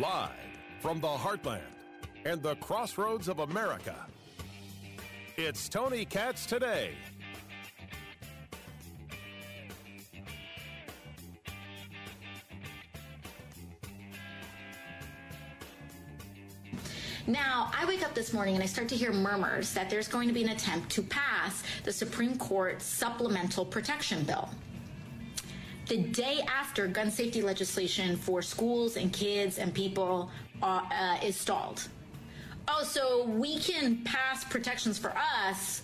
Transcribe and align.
Live 0.00 0.30
from 0.78 1.00
the 1.00 1.08
heartland 1.08 1.58
and 2.24 2.40
the 2.40 2.54
crossroads 2.56 3.26
of 3.26 3.40
America, 3.40 3.96
it's 5.36 5.68
Tony 5.68 6.04
Katz 6.04 6.46
today. 6.46 6.92
Now, 17.26 17.72
I 17.76 17.84
wake 17.84 18.04
up 18.04 18.14
this 18.14 18.32
morning 18.32 18.54
and 18.54 18.62
I 18.62 18.66
start 18.66 18.86
to 18.90 18.96
hear 18.96 19.12
murmurs 19.12 19.74
that 19.74 19.90
there's 19.90 20.06
going 20.06 20.28
to 20.28 20.34
be 20.34 20.44
an 20.44 20.50
attempt 20.50 20.90
to 20.90 21.02
pass 21.02 21.64
the 21.82 21.92
Supreme 21.92 22.38
Court 22.38 22.80
supplemental 22.80 23.64
protection 23.64 24.22
bill. 24.22 24.48
The 25.88 25.96
day 25.96 26.40
after 26.46 26.86
gun 26.86 27.10
safety 27.10 27.40
legislation 27.40 28.16
for 28.16 28.42
schools 28.42 28.96
and 28.98 29.10
kids 29.10 29.56
and 29.56 29.72
people 29.72 30.30
uh, 30.62 30.82
uh, 30.92 31.16
is 31.24 31.34
stalled. 31.34 31.88
Oh, 32.68 32.84
so 32.84 33.24
we 33.24 33.58
can 33.58 34.04
pass 34.04 34.44
protections 34.44 34.98
for 34.98 35.14
us 35.16 35.82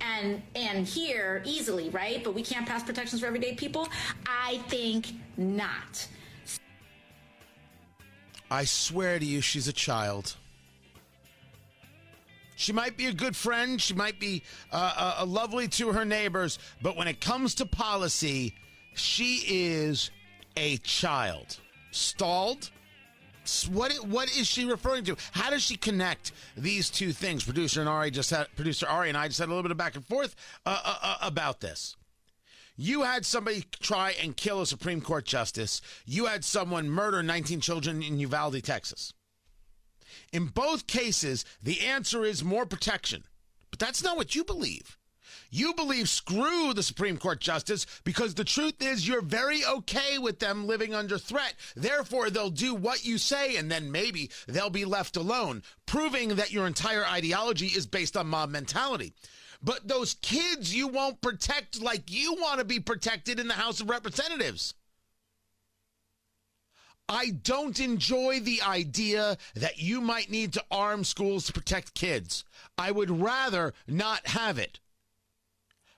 and 0.00 0.40
and 0.54 0.86
here 0.86 1.42
easily, 1.44 1.90
right? 1.90 2.22
But 2.22 2.34
we 2.34 2.42
can't 2.42 2.64
pass 2.64 2.84
protections 2.84 3.20
for 3.20 3.26
everyday 3.26 3.54
people? 3.54 3.88
I 4.24 4.58
think 4.68 5.12
not. 5.36 6.06
I 8.50 8.64
swear 8.64 9.18
to 9.18 9.24
you, 9.24 9.40
she's 9.40 9.66
a 9.66 9.72
child. 9.72 10.36
She 12.54 12.72
might 12.72 12.96
be 12.96 13.06
a 13.06 13.12
good 13.12 13.34
friend. 13.34 13.82
She 13.82 13.94
might 13.94 14.20
be 14.20 14.44
uh, 14.70 15.16
uh, 15.18 15.26
lovely 15.26 15.66
to 15.68 15.90
her 15.90 16.04
neighbors. 16.04 16.60
But 16.80 16.96
when 16.96 17.08
it 17.08 17.20
comes 17.20 17.56
to 17.56 17.66
policy, 17.66 18.54
she 18.94 19.42
is 19.46 20.10
a 20.56 20.78
child. 20.78 21.58
Stalled? 21.90 22.70
What 23.70 23.92
what 24.06 24.34
is 24.36 24.46
she 24.46 24.64
referring 24.64 25.04
to? 25.04 25.16
How 25.32 25.50
does 25.50 25.62
she 25.62 25.76
connect 25.76 26.32
these 26.56 26.88
two 26.88 27.12
things? 27.12 27.44
Producer 27.44 27.80
and 27.80 27.88
Ari 27.88 28.10
just 28.10 28.30
had 28.30 28.46
producer 28.56 28.86
Ari 28.86 29.10
and 29.10 29.18
I 29.18 29.28
just 29.28 29.38
had 29.38 29.48
a 29.48 29.50
little 29.50 29.62
bit 29.62 29.70
of 29.70 29.76
back 29.76 29.96
and 29.96 30.06
forth 30.06 30.34
uh, 30.64 30.80
uh, 30.82 30.98
uh, 31.02 31.16
about 31.20 31.60
this. 31.60 31.96
You 32.76 33.02
had 33.02 33.24
somebody 33.24 33.64
try 33.80 34.12
and 34.20 34.36
kill 34.36 34.60
a 34.60 34.66
Supreme 34.66 35.00
Court 35.00 35.24
justice. 35.26 35.80
You 36.06 36.26
had 36.26 36.44
someone 36.44 36.88
murder 36.90 37.22
19 37.22 37.60
children 37.60 38.02
in 38.02 38.18
Uvalde, 38.18 38.64
Texas. 38.64 39.12
In 40.32 40.46
both 40.46 40.86
cases, 40.86 41.44
the 41.62 41.82
answer 41.82 42.24
is 42.24 42.42
more 42.42 42.66
protection. 42.66 43.24
But 43.70 43.78
that's 43.78 44.02
not 44.02 44.16
what 44.16 44.34
you 44.34 44.42
believe. 44.42 44.98
You 45.50 45.74
believe 45.74 46.08
screw 46.08 46.72
the 46.72 46.82
Supreme 46.82 47.16
Court 47.16 47.40
justice 47.40 47.86
because 48.04 48.34
the 48.34 48.44
truth 48.44 48.82
is 48.82 49.06
you're 49.06 49.22
very 49.22 49.64
okay 49.64 50.18
with 50.18 50.38
them 50.38 50.66
living 50.66 50.94
under 50.94 51.18
threat. 51.18 51.54
Therefore, 51.76 52.30
they'll 52.30 52.50
do 52.50 52.74
what 52.74 53.04
you 53.04 53.18
say 53.18 53.56
and 53.56 53.70
then 53.70 53.92
maybe 53.92 54.30
they'll 54.46 54.70
be 54.70 54.84
left 54.84 55.16
alone, 55.16 55.62
proving 55.86 56.36
that 56.36 56.52
your 56.52 56.66
entire 56.66 57.04
ideology 57.04 57.66
is 57.66 57.86
based 57.86 58.16
on 58.16 58.26
mob 58.26 58.50
mentality. 58.50 59.12
But 59.62 59.88
those 59.88 60.14
kids 60.20 60.74
you 60.74 60.88
won't 60.88 61.22
protect 61.22 61.80
like 61.80 62.12
you 62.12 62.34
want 62.34 62.58
to 62.58 62.64
be 62.64 62.80
protected 62.80 63.40
in 63.40 63.48
the 63.48 63.54
House 63.54 63.80
of 63.80 63.88
Representatives. 63.88 64.74
I 67.08 67.30
don't 67.30 67.78
enjoy 67.80 68.40
the 68.40 68.62
idea 68.62 69.36
that 69.54 69.78
you 69.78 70.00
might 70.00 70.30
need 70.30 70.54
to 70.54 70.64
arm 70.70 71.04
schools 71.04 71.46
to 71.46 71.52
protect 71.52 71.94
kids. 71.94 72.44
I 72.78 72.90
would 72.90 73.10
rather 73.10 73.74
not 73.86 74.26
have 74.28 74.58
it. 74.58 74.80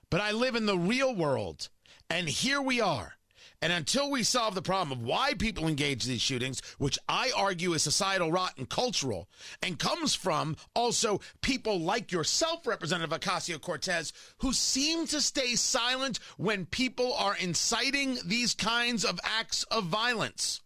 But 0.09 0.21
I 0.21 0.31
live 0.31 0.55
in 0.55 0.65
the 0.65 0.77
real 0.77 1.13
world, 1.13 1.69
and 2.09 2.29
here 2.29 2.61
we 2.61 2.79
are. 2.79 3.13
And 3.61 3.73
until 3.73 4.11
we 4.11 4.21
solve 4.21 4.53
the 4.53 4.61
problem 4.61 4.97
of 4.97 5.03
why 5.03 5.33
people 5.33 5.67
engage 5.67 6.05
in 6.05 6.11
these 6.11 6.21
shootings, 6.21 6.61
which 6.77 6.99
I 7.09 7.31
argue 7.35 7.73
is 7.73 7.81
societal 7.81 8.31
rot 8.31 8.53
and 8.57 8.69
cultural, 8.69 9.27
and 9.63 9.79
comes 9.79 10.13
from 10.13 10.57
also 10.75 11.21
people 11.41 11.79
like 11.79 12.11
yourself, 12.11 12.67
Representative 12.67 13.19
Ocasio 13.19 13.59
Cortez, 13.59 14.13
who 14.37 14.53
seem 14.53 15.07
to 15.07 15.19
stay 15.21 15.55
silent 15.55 16.19
when 16.37 16.67
people 16.67 17.13
are 17.15 17.35
inciting 17.35 18.19
these 18.23 18.53
kinds 18.53 19.03
of 19.03 19.19
acts 19.23 19.63
of 19.63 19.85
violence. 19.85 20.61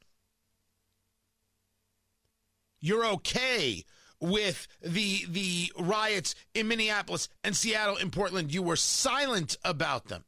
You're 2.82 3.06
okay 3.06 3.86
with 4.22 4.68
the 4.82 5.26
the 5.28 5.74
riots 5.78 6.36
in 6.54 6.68
Minneapolis 6.68 7.28
and 7.44 7.56
Seattle 7.56 7.98
and 7.98 8.14
Portland. 8.14 8.54
You 8.54 8.62
were 8.62 8.76
silent 8.76 9.58
about 9.66 10.08
them. 10.08 10.24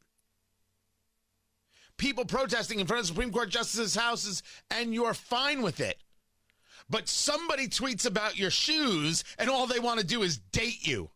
People 1.96 2.24
protesting 2.24 2.80
in 2.80 2.86
front 2.86 3.00
of 3.00 3.06
Supreme 3.06 3.32
Court 3.32 3.48
justices' 3.48 3.94
houses, 3.94 4.42
and 4.70 4.92
you're 4.92 5.14
fine 5.14 5.62
with 5.62 5.80
it. 5.80 5.98
But 6.90 7.08
somebody 7.08 7.68
tweets 7.68 8.04
about 8.04 8.36
your 8.36 8.50
shoes, 8.50 9.24
and 9.38 9.48
all 9.48 9.66
they 9.66 9.78
want 9.78 10.00
to 10.00 10.06
do 10.06 10.22
is 10.22 10.38
date 10.38 10.86
you. 10.86 11.10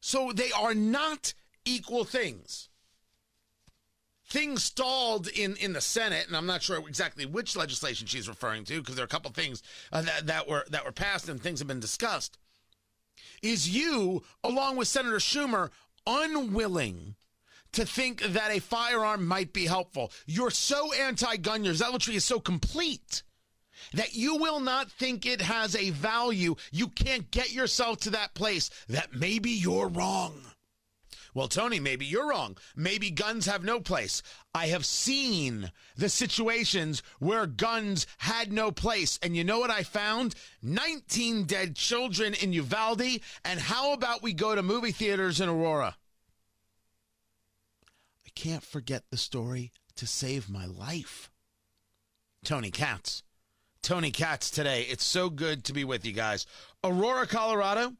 So 0.00 0.32
they 0.32 0.50
are 0.52 0.74
not 0.74 1.34
equal 1.64 2.04
things 2.04 2.70
things 4.28 4.64
stalled 4.64 5.28
in 5.28 5.56
in 5.56 5.72
the 5.72 5.80
Senate, 5.80 6.26
and 6.26 6.36
I'm 6.36 6.46
not 6.46 6.62
sure 6.62 6.78
exactly 6.88 7.26
which 7.26 7.56
legislation 7.56 8.06
she's 8.06 8.28
referring 8.28 8.64
to 8.64 8.80
because 8.80 8.96
there 8.96 9.02
are 9.02 9.06
a 9.06 9.08
couple 9.08 9.30
things 9.30 9.62
uh, 9.92 10.02
that 10.02 10.26
that 10.26 10.48
were 10.48 10.64
that 10.70 10.84
were 10.84 10.92
passed 10.92 11.28
and 11.28 11.40
things 11.40 11.60
have 11.60 11.68
been 11.68 11.80
discussed. 11.80 12.38
Is 13.42 13.68
you, 13.68 14.24
along 14.42 14.76
with 14.76 14.88
Senator 14.88 15.18
Schumer, 15.18 15.70
unwilling? 16.06 17.16
To 17.72 17.84
think 17.84 18.22
that 18.22 18.50
a 18.50 18.60
firearm 18.60 19.26
might 19.26 19.52
be 19.52 19.66
helpful. 19.66 20.10
You're 20.24 20.50
so 20.50 20.94
anti 20.94 21.36
gun, 21.36 21.62
your 21.62 21.74
zealotry 21.74 22.16
is 22.16 22.24
so 22.24 22.40
complete 22.40 23.22
that 23.92 24.14
you 24.14 24.36
will 24.36 24.60
not 24.60 24.90
think 24.90 25.26
it 25.26 25.42
has 25.42 25.76
a 25.76 25.90
value. 25.90 26.56
You 26.72 26.88
can't 26.88 27.30
get 27.30 27.52
yourself 27.52 27.98
to 28.00 28.10
that 28.10 28.32
place 28.32 28.70
that 28.88 29.14
maybe 29.14 29.50
you're 29.50 29.88
wrong. 29.88 30.40
Well, 31.36 31.48
Tony, 31.48 31.80
maybe 31.80 32.06
you're 32.06 32.30
wrong. 32.30 32.56
Maybe 32.74 33.10
guns 33.10 33.44
have 33.44 33.62
no 33.62 33.78
place. 33.78 34.22
I 34.54 34.68
have 34.68 34.86
seen 34.86 35.70
the 35.94 36.08
situations 36.08 37.02
where 37.18 37.44
guns 37.44 38.06
had 38.16 38.54
no 38.54 38.72
place. 38.72 39.18
And 39.22 39.36
you 39.36 39.44
know 39.44 39.58
what 39.58 39.70
I 39.70 39.82
found? 39.82 40.34
19 40.62 41.44
dead 41.44 41.76
children 41.76 42.32
in 42.32 42.54
Uvalde. 42.54 43.20
And 43.44 43.60
how 43.60 43.92
about 43.92 44.22
we 44.22 44.32
go 44.32 44.54
to 44.54 44.62
movie 44.62 44.92
theaters 44.92 45.38
in 45.38 45.50
Aurora? 45.50 45.98
I 48.26 48.30
can't 48.34 48.64
forget 48.64 49.02
the 49.10 49.18
story 49.18 49.72
to 49.96 50.06
save 50.06 50.48
my 50.48 50.64
life. 50.64 51.30
Tony 52.46 52.70
Katz. 52.70 53.22
Tony 53.82 54.10
Katz 54.10 54.50
today. 54.50 54.86
It's 54.88 55.04
so 55.04 55.28
good 55.28 55.64
to 55.64 55.74
be 55.74 55.84
with 55.84 56.06
you 56.06 56.12
guys. 56.12 56.46
Aurora, 56.82 57.26
Colorado. 57.26 57.92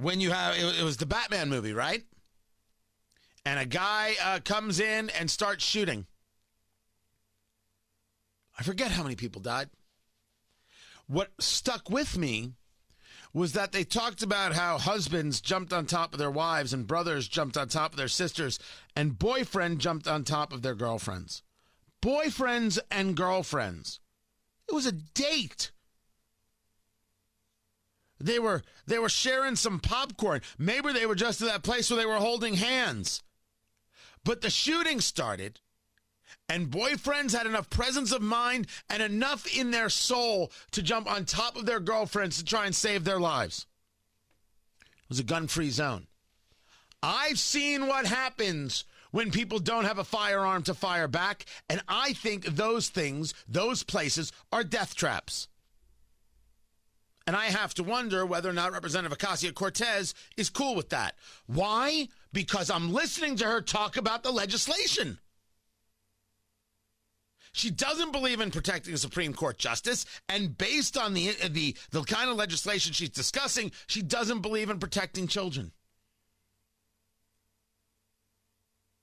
When 0.00 0.20
you 0.20 0.30
have 0.30 0.56
it, 0.56 0.80
it 0.80 0.84
was 0.84 0.96
the 0.96 1.06
Batman 1.06 1.48
movie, 1.48 1.72
right? 1.72 2.02
And 3.44 3.58
a 3.58 3.66
guy 3.66 4.14
uh, 4.22 4.40
comes 4.44 4.80
in 4.80 5.10
and 5.10 5.30
starts 5.30 5.64
shooting. 5.64 6.06
I 8.58 8.62
forget 8.62 8.90
how 8.90 9.02
many 9.02 9.16
people 9.16 9.40
died. 9.40 9.70
What 11.06 11.30
stuck 11.38 11.88
with 11.88 12.18
me 12.18 12.52
was 13.32 13.52
that 13.52 13.72
they 13.72 13.84
talked 13.84 14.22
about 14.22 14.52
how 14.52 14.76
husbands 14.76 15.40
jumped 15.40 15.72
on 15.72 15.86
top 15.86 16.12
of 16.12 16.18
their 16.18 16.30
wives 16.30 16.72
and 16.72 16.86
brothers 16.86 17.28
jumped 17.28 17.56
on 17.56 17.68
top 17.68 17.92
of 17.92 17.96
their 17.96 18.08
sisters 18.08 18.58
and 18.96 19.18
boyfriend 19.18 19.78
jumped 19.78 20.08
on 20.08 20.24
top 20.24 20.52
of 20.52 20.62
their 20.62 20.74
girlfriends. 20.74 21.42
Boyfriends 22.02 22.78
and 22.90 23.16
girlfriends. 23.16 24.00
It 24.68 24.74
was 24.74 24.86
a 24.86 24.92
date. 24.92 25.70
They 28.20 28.38
were 28.38 28.62
they 28.86 28.98
were 28.98 29.08
sharing 29.08 29.56
some 29.56 29.80
popcorn. 29.80 30.42
Maybe 30.58 30.92
they 30.92 31.06
were 31.06 31.14
just 31.14 31.40
at 31.40 31.48
that 31.48 31.62
place 31.62 31.90
where 31.90 31.98
they 31.98 32.06
were 32.06 32.16
holding 32.16 32.54
hands. 32.54 33.22
But 34.24 34.42
the 34.42 34.50
shooting 34.50 35.00
started, 35.00 35.60
and 36.48 36.70
boyfriends 36.70 37.32
had 37.34 37.46
enough 37.46 37.70
presence 37.70 38.12
of 38.12 38.20
mind 38.20 38.66
and 38.90 39.02
enough 39.02 39.46
in 39.56 39.70
their 39.70 39.88
soul 39.88 40.52
to 40.72 40.82
jump 40.82 41.10
on 41.10 41.24
top 41.24 41.56
of 41.56 41.64
their 41.64 41.80
girlfriends 41.80 42.36
to 42.36 42.44
try 42.44 42.66
and 42.66 42.74
save 42.74 43.04
their 43.04 43.18
lives. 43.18 43.66
It 44.82 45.08
was 45.08 45.18
a 45.20 45.24
gun-free 45.24 45.70
zone. 45.70 46.06
I've 47.02 47.38
seen 47.38 47.86
what 47.86 48.04
happens 48.04 48.84
when 49.10 49.30
people 49.30 49.58
don't 49.58 49.86
have 49.86 49.98
a 49.98 50.04
firearm 50.04 50.62
to 50.64 50.74
fire 50.74 51.08
back, 51.08 51.46
and 51.68 51.82
I 51.88 52.12
think 52.12 52.44
those 52.44 52.90
things, 52.90 53.32
those 53.48 53.82
places, 53.82 54.32
are 54.52 54.62
death 54.62 54.94
traps. 54.94 55.48
And 57.30 57.36
I 57.36 57.44
have 57.44 57.74
to 57.74 57.84
wonder 57.84 58.26
whether 58.26 58.50
or 58.50 58.52
not 58.52 58.72
Representative 58.72 59.16
Ocasio 59.16 59.54
Cortez 59.54 60.14
is 60.36 60.50
cool 60.50 60.74
with 60.74 60.88
that. 60.88 61.14
Why? 61.46 62.08
Because 62.32 62.72
I'm 62.72 62.92
listening 62.92 63.36
to 63.36 63.44
her 63.44 63.60
talk 63.60 63.96
about 63.96 64.24
the 64.24 64.32
legislation. 64.32 65.16
She 67.52 67.70
doesn't 67.70 68.10
believe 68.10 68.40
in 68.40 68.50
protecting 68.50 68.94
a 68.94 68.98
Supreme 68.98 69.32
Court 69.32 69.58
justice, 69.58 70.06
and 70.28 70.58
based 70.58 70.98
on 70.98 71.14
the, 71.14 71.30
the 71.48 71.76
the 71.92 72.02
kind 72.02 72.30
of 72.30 72.36
legislation 72.36 72.92
she's 72.92 73.10
discussing, 73.10 73.70
she 73.86 74.02
doesn't 74.02 74.40
believe 74.40 74.68
in 74.68 74.80
protecting 74.80 75.28
children. 75.28 75.70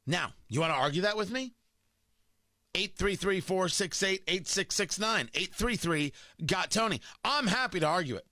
Now, 0.06 0.34
you 0.50 0.60
want 0.60 0.74
to 0.74 0.78
argue 0.78 1.04
that 1.04 1.16
with 1.16 1.32
me? 1.32 1.54
833 2.76 3.40
468 3.40 4.24
8669. 4.28 5.30
833 5.34 6.14
Got 6.46 6.72
Tony. 6.72 7.02
I'm 7.24 7.48
happy 7.48 7.80
to 7.80 7.86
argue 7.86 8.16
it. 8.16 8.26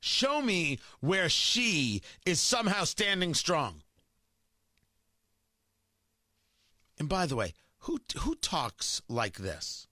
Show 0.00 0.40
me 0.40 0.78
where 1.00 1.28
she 1.28 2.02
is 2.24 2.40
somehow 2.40 2.84
standing 2.84 3.34
strong. 3.34 3.82
And 6.98 7.08
by 7.08 7.26
the 7.26 7.36
way, 7.36 7.54
who 7.80 8.00
who 8.20 8.34
talks 8.36 9.02
like 9.08 9.38
this? 9.38 9.86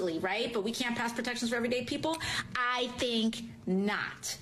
Right? 0.00 0.52
But 0.52 0.64
we 0.64 0.72
can't 0.72 0.96
pass 0.96 1.12
protections 1.12 1.50
for 1.50 1.56
everyday 1.56 1.84
people? 1.84 2.16
I 2.56 2.88
think 2.98 3.42
not 3.66 4.36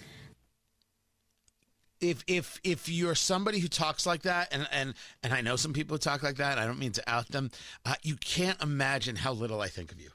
if 2.01 2.25
if 2.27 2.61
if 2.65 2.89
you're 2.89 3.15
somebody 3.15 3.59
who 3.59 3.69
talks 3.69 4.07
like 4.07 4.23
that 4.23 4.49
and 4.53 4.67
and 4.73 4.95
and 5.23 5.33
I 5.33 5.41
know 5.41 5.57
some 5.57 5.73
people 5.73 5.95
who 5.95 5.99
talk 5.99 6.23
like 6.23 6.37
that 6.37 6.59
I 6.59 6.67
don't 6.67 6.79
mean 6.79 6.93
to 6.93 7.11
out 7.11 7.29
them 7.29 7.51
uh, 7.85 7.95
you 8.03 8.17
can't 8.17 8.61
imagine 8.63 9.17
how 9.17 9.33
little 9.33 9.61
I 9.61 9.69
think 9.69 9.93
of 9.93 10.01
you. 10.01 10.11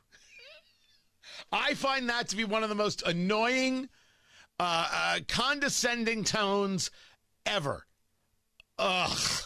I 1.51 1.73
find 1.73 2.09
that 2.09 2.29
to 2.29 2.35
be 2.35 2.43
one 2.43 2.63
of 2.63 2.69
the 2.69 2.75
most 2.75 3.03
annoying 3.03 3.89
uh, 4.59 4.87
uh, 4.91 5.19
condescending 5.27 6.23
tones 6.23 6.91
ever. 7.45 7.85
Ugh. 8.79 9.41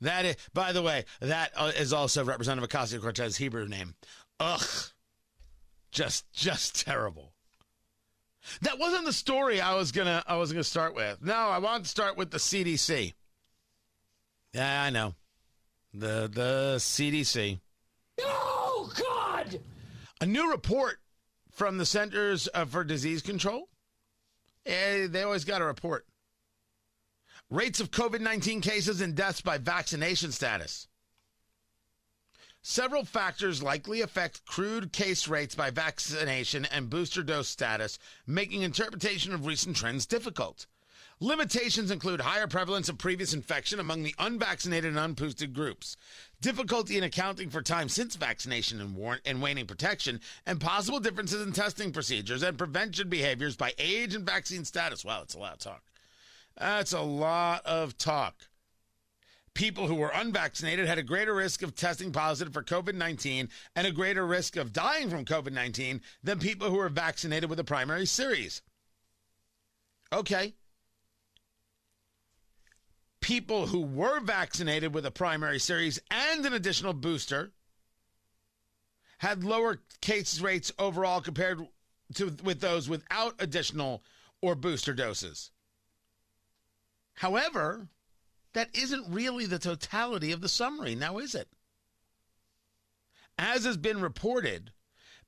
That 0.00 0.24
is 0.24 0.36
by 0.52 0.72
the 0.72 0.82
way 0.82 1.04
that 1.20 1.52
uh, 1.56 1.72
also 1.94 2.24
Representative 2.24 2.68
Ocasio-Cortez 2.68 3.36
Hebrew 3.36 3.66
name. 3.66 3.94
Ugh. 4.40 4.66
Just 5.90 6.30
just 6.32 6.84
terrible 6.84 7.33
that 8.62 8.78
wasn't 8.78 9.04
the 9.04 9.12
story 9.12 9.60
I 9.60 9.74
was 9.74 9.92
gonna 9.92 10.22
I 10.26 10.36
was 10.36 10.52
gonna 10.52 10.64
start 10.64 10.94
with. 10.94 11.22
No, 11.22 11.34
I 11.34 11.58
want 11.58 11.84
to 11.84 11.90
start 11.90 12.16
with 12.16 12.30
the 12.30 12.38
CDC. 12.38 13.14
Yeah, 14.52 14.82
I 14.82 14.90
know. 14.90 15.14
The 15.92 16.30
the 16.32 16.74
CDC. 16.78 17.60
Oh 18.20 18.92
God! 18.96 19.60
A 20.20 20.26
new 20.26 20.50
report 20.50 20.98
from 21.50 21.78
the 21.78 21.86
Centers 21.86 22.48
for 22.68 22.84
Disease 22.84 23.22
Control. 23.22 23.68
Eh, 24.66 25.06
they 25.08 25.22
always 25.22 25.44
got 25.44 25.62
a 25.62 25.64
report. 25.64 26.06
Rates 27.50 27.80
of 27.80 27.90
COVID 27.90 28.20
19 28.20 28.60
cases 28.60 29.00
and 29.00 29.14
deaths 29.14 29.40
by 29.40 29.58
vaccination 29.58 30.32
status. 30.32 30.88
Several 32.66 33.04
factors 33.04 33.62
likely 33.62 34.00
affect 34.00 34.46
crude 34.46 34.90
case 34.90 35.28
rates 35.28 35.54
by 35.54 35.68
vaccination 35.68 36.64
and 36.64 36.88
booster 36.88 37.22
dose 37.22 37.46
status, 37.46 37.98
making 38.26 38.62
interpretation 38.62 39.34
of 39.34 39.44
recent 39.44 39.76
trends 39.76 40.06
difficult. 40.06 40.64
Limitations 41.20 41.90
include 41.90 42.22
higher 42.22 42.46
prevalence 42.46 42.88
of 42.88 42.96
previous 42.96 43.34
infection 43.34 43.78
among 43.78 44.02
the 44.02 44.14
unvaccinated 44.18 44.96
and 44.96 45.14
unboosted 45.14 45.52
groups, 45.52 45.98
difficulty 46.40 46.96
in 46.96 47.04
accounting 47.04 47.50
for 47.50 47.60
time 47.60 47.90
since 47.90 48.16
vaccination 48.16 48.80
and, 48.80 48.96
war- 48.96 49.20
and 49.26 49.42
waning 49.42 49.66
protection, 49.66 50.18
and 50.46 50.58
possible 50.58 51.00
differences 51.00 51.46
in 51.46 51.52
testing 51.52 51.92
procedures 51.92 52.42
and 52.42 52.56
prevention 52.56 53.10
behaviors 53.10 53.56
by 53.56 53.74
age 53.76 54.14
and 54.14 54.24
vaccine 54.24 54.64
status. 54.64 55.04
Wow, 55.04 55.18
that's 55.18 55.34
a 55.34 55.38
lot 55.38 55.52
of 55.52 55.58
talk. 55.58 55.82
That's 56.56 56.94
a 56.94 57.02
lot 57.02 57.66
of 57.66 57.98
talk 57.98 58.36
people 59.54 59.86
who 59.86 59.94
were 59.94 60.10
unvaccinated 60.12 60.86
had 60.86 60.98
a 60.98 61.02
greater 61.02 61.34
risk 61.34 61.62
of 61.62 61.74
testing 61.74 62.12
positive 62.12 62.52
for 62.52 62.62
COVID 62.62 62.94
19 62.94 63.48
and 63.76 63.86
a 63.86 63.92
greater 63.92 64.26
risk 64.26 64.56
of 64.56 64.72
dying 64.72 65.08
from 65.08 65.24
COVID 65.24 65.52
19 65.52 66.00
than 66.22 66.38
people 66.38 66.68
who 66.68 66.76
were 66.76 66.88
vaccinated 66.88 67.48
with 67.48 67.60
a 67.60 67.64
primary 67.64 68.06
series. 68.06 68.62
Okay. 70.12 70.54
People 73.20 73.66
who 73.66 73.80
were 73.80 74.20
vaccinated 74.20 74.92
with 74.92 75.06
a 75.06 75.10
primary 75.10 75.58
series 75.58 75.98
and 76.10 76.44
an 76.44 76.52
additional 76.52 76.92
booster 76.92 77.52
had 79.18 79.44
lower 79.44 79.80
case 80.02 80.40
rates 80.40 80.70
overall 80.78 81.20
compared 81.20 81.66
to 82.14 82.36
with 82.42 82.60
those 82.60 82.88
without 82.88 83.34
additional 83.38 84.02
or 84.42 84.54
booster 84.54 84.92
doses. 84.92 85.50
However, 87.14 87.88
that 88.54 88.74
isn't 88.74 89.12
really 89.12 89.46
the 89.46 89.58
totality 89.58 90.32
of 90.32 90.40
the 90.40 90.48
summary, 90.48 90.94
now 90.94 91.18
is 91.18 91.34
it? 91.34 91.48
As 93.38 93.64
has 93.64 93.76
been 93.76 94.00
reported, 94.00 94.72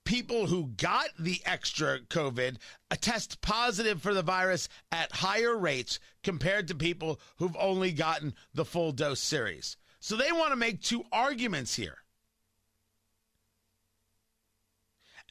people 0.05 0.46
who 0.46 0.69
got 0.76 1.08
the 1.19 1.43
extra 1.44 1.99
COVID 2.00 2.56
test 3.00 3.40
positive 3.43 4.00
for 4.00 4.14
the 4.14 4.23
virus 4.23 4.69
at 4.90 5.12
higher 5.12 5.56
rates 5.56 5.99
compared 6.23 6.69
to 6.69 6.75
people 6.75 7.20
who've 7.37 7.56
only 7.58 7.93
gotten 7.93 8.32
the 8.55 8.64
full 8.64 8.93
dose 8.93 9.20
series. 9.20 9.76
So 10.00 10.17
they 10.17 10.32
want 10.32 10.52
to 10.52 10.56
make 10.56 10.81
two 10.81 11.05
arguments 11.12 11.75
here. 11.75 11.99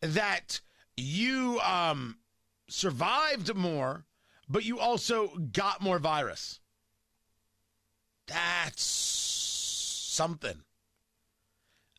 That 0.01 0.59
you 0.97 1.59
um, 1.61 2.17
survived 2.67 3.55
more, 3.55 4.05
but 4.49 4.65
you 4.65 4.79
also 4.79 5.29
got 5.37 5.81
more 5.81 5.97
virus. 5.99 6.59
That's 8.27 8.83
something. 8.83 10.61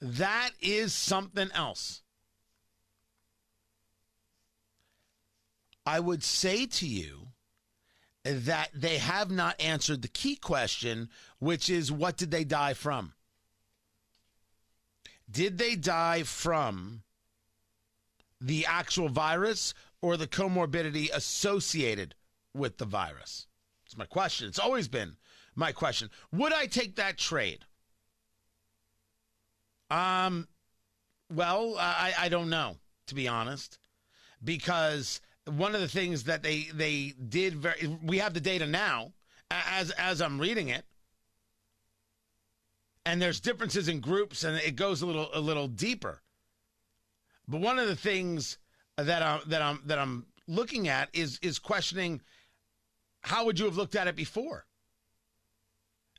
That 0.00 0.50
is 0.60 0.92
something 0.94 1.50
else. 1.54 2.02
I 5.86 6.00
would 6.00 6.24
say 6.24 6.66
to 6.66 6.86
you 6.86 7.28
that 8.24 8.70
they 8.74 8.98
have 8.98 9.30
not 9.30 9.60
answered 9.60 10.02
the 10.02 10.08
key 10.08 10.34
question, 10.34 11.08
which 11.38 11.70
is 11.70 11.92
what 11.92 12.16
did 12.16 12.32
they 12.32 12.42
die 12.42 12.74
from? 12.74 13.12
Did 15.30 15.58
they 15.58 15.76
die 15.76 16.24
from 16.24 17.02
the 18.40 18.66
actual 18.66 19.08
virus 19.08 19.74
or 20.02 20.16
the 20.16 20.26
comorbidity 20.26 21.08
associated 21.12 22.14
with 22.52 22.78
the 22.78 22.84
virus? 22.84 23.46
It's 23.84 23.96
my 23.96 24.06
question. 24.06 24.48
It's 24.48 24.58
always 24.58 24.88
been 24.88 25.16
my 25.56 25.72
question. 25.72 26.10
Would 26.32 26.52
I 26.52 26.66
take 26.66 26.96
that 26.96 27.18
trade? 27.18 27.64
Um, 29.90 30.46
well, 31.32 31.76
I, 31.78 32.12
I 32.18 32.28
don't 32.28 32.50
know, 32.50 32.76
to 33.06 33.14
be 33.14 33.26
honest, 33.26 33.78
because 34.44 35.20
one 35.46 35.74
of 35.74 35.80
the 35.80 35.88
things 35.88 36.24
that 36.24 36.42
they 36.42 36.68
they 36.74 37.14
did 37.28 37.54
very 37.54 37.98
we 38.02 38.18
have 38.18 38.34
the 38.34 38.40
data 38.40 38.66
now 38.66 39.12
as 39.50 39.92
as 39.92 40.20
I'm 40.20 40.40
reading 40.40 40.68
it 40.68 40.84
and 43.04 43.22
there's 43.22 43.38
differences 43.38 43.86
in 43.88 44.00
groups 44.00 44.42
and 44.42 44.56
it 44.56 44.74
goes 44.74 45.02
a 45.02 45.06
little 45.06 45.28
a 45.32 45.40
little 45.40 45.68
deeper 45.68 46.20
but 47.46 47.60
one 47.60 47.78
of 47.78 47.86
the 47.86 47.94
things 47.94 48.58
that 48.96 49.22
I'm 49.22 49.40
that 49.46 49.62
I'm 49.62 49.80
that 49.86 49.98
I'm 49.98 50.26
looking 50.48 50.88
at 50.88 51.10
is 51.12 51.38
is 51.42 51.60
questioning 51.60 52.20
how 53.20 53.44
would 53.44 53.58
you 53.58 53.66
have 53.66 53.76
looked 53.76 53.94
at 53.94 54.08
it 54.08 54.16
before 54.16 54.65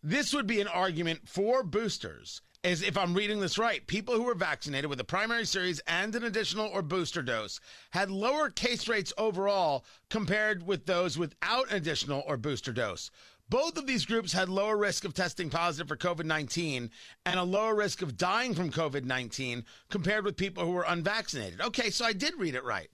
this 0.04 0.34
would 0.34 0.48
be 0.48 0.62
an 0.62 0.68
argument 0.68 1.28
for 1.28 1.64
boosters, 1.64 2.42
as 2.64 2.82
if 2.82 2.98
I'm 2.98 3.14
reading 3.14 3.40
this 3.40 3.58
right. 3.58 3.86
People 3.88 4.16
who 4.16 4.24
were 4.24 4.36
vaccinated 4.36 4.90
with 4.90 5.00
a 5.00 5.04
primary 5.06 5.46
series 5.46 5.80
and 5.88 6.14
an 6.16 6.24
additional 6.24 6.68
or 6.68 6.82
booster 6.82 7.22
dose 7.22 7.60
had 7.92 8.12
lower 8.12 8.50
case 8.50 8.88
rates 8.88 9.14
overall 9.18 9.86
compared 10.10 10.66
with 10.66 10.86
those 10.86 11.18
without 11.18 11.70
an 11.70 11.78
additional 11.78 12.24
or 12.28 12.38
booster 12.38 12.72
dose. 12.72 13.10
Both 13.50 13.78
of 13.78 13.88
these 13.88 14.06
groups 14.06 14.34
had 14.34 14.50
lower 14.50 14.76
risk 14.76 15.06
of 15.06 15.14
testing 15.14 15.50
positive 15.50 15.88
for 15.88 15.96
COVID 15.96 16.26
19 16.26 16.92
and 17.26 17.40
a 17.40 17.44
lower 17.44 17.76
risk 17.76 18.02
of 18.02 18.18
dying 18.18 18.54
from 18.54 18.72
COVID 18.72 19.06
19 19.06 19.64
compared 19.90 20.26
with 20.26 20.36
people 20.36 20.66
who 20.66 20.72
were 20.72 20.86
unvaccinated. 20.88 21.62
Okay, 21.62 21.90
so 21.90 22.06
I 22.06 22.14
did 22.14 22.36
read 22.38 22.56
it 22.56 22.66
right. 22.66 22.90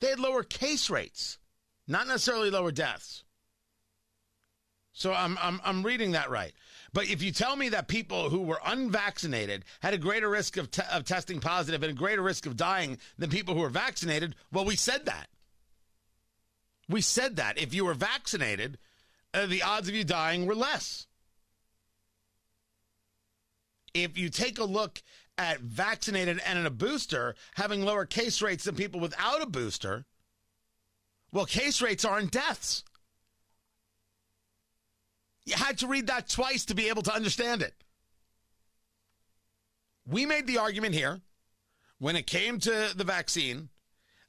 They 0.00 0.08
had 0.08 0.18
lower 0.18 0.42
case 0.42 0.90
rates, 0.90 1.38
not 1.86 2.08
necessarily 2.08 2.50
lower 2.50 2.72
deaths. 2.72 3.24
So 4.94 5.12
I'm, 5.12 5.36
I'm, 5.42 5.60
I'm 5.64 5.82
reading 5.82 6.12
that 6.12 6.30
right. 6.30 6.52
But 6.92 7.10
if 7.10 7.20
you 7.20 7.32
tell 7.32 7.56
me 7.56 7.68
that 7.70 7.88
people 7.88 8.30
who 8.30 8.42
were 8.42 8.60
unvaccinated 8.64 9.64
had 9.80 9.92
a 9.92 9.98
greater 9.98 10.30
risk 10.30 10.56
of, 10.56 10.70
te- 10.70 10.82
of 10.90 11.04
testing 11.04 11.40
positive 11.40 11.82
and 11.82 11.90
a 11.90 11.94
greater 11.94 12.22
risk 12.22 12.46
of 12.46 12.56
dying 12.56 12.98
than 13.18 13.28
people 13.28 13.54
who 13.54 13.60
were 13.60 13.68
vaccinated, 13.68 14.36
well, 14.52 14.64
we 14.64 14.76
said 14.76 15.04
that. 15.06 15.28
We 16.88 17.00
said 17.00 17.36
that. 17.36 17.58
If 17.58 17.74
you 17.74 17.84
were 17.84 17.94
vaccinated, 17.94 18.78
uh, 19.34 19.46
the 19.46 19.64
odds 19.64 19.88
of 19.88 19.96
you 19.96 20.04
dying 20.04 20.46
were 20.46 20.54
less. 20.54 21.08
If 23.92 24.16
you 24.16 24.28
take 24.28 24.60
a 24.60 24.64
look 24.64 25.02
at 25.36 25.58
vaccinated 25.58 26.40
and 26.46 26.56
in 26.56 26.66
a 26.66 26.70
booster 26.70 27.34
having 27.54 27.84
lower 27.84 28.06
case 28.06 28.40
rates 28.40 28.62
than 28.62 28.76
people 28.76 29.00
without 29.00 29.42
a 29.42 29.46
booster, 29.46 30.04
well, 31.32 31.46
case 31.46 31.82
rates 31.82 32.04
aren't 32.04 32.30
deaths. 32.30 32.84
You 35.44 35.54
had 35.56 35.78
to 35.78 35.86
read 35.86 36.06
that 36.06 36.28
twice 36.28 36.64
to 36.66 36.74
be 36.74 36.88
able 36.88 37.02
to 37.02 37.14
understand 37.14 37.62
it. 37.62 37.74
We 40.06 40.26
made 40.26 40.46
the 40.46 40.58
argument 40.58 40.94
here 40.94 41.20
when 41.98 42.16
it 42.16 42.26
came 42.26 42.58
to 42.60 42.92
the 42.94 43.04
vaccine 43.04 43.68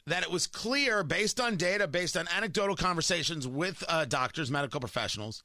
that 0.07 0.23
it 0.23 0.31
was 0.31 0.47
clear 0.47 1.03
based 1.03 1.39
on 1.39 1.57
data, 1.57 1.87
based 1.87 2.15
on 2.15 2.27
anecdotal 2.35 2.75
conversations 2.75 3.47
with 3.47 3.83
uh, 3.89 4.05
doctors, 4.05 4.51
medical 4.51 4.79
professionals, 4.79 5.43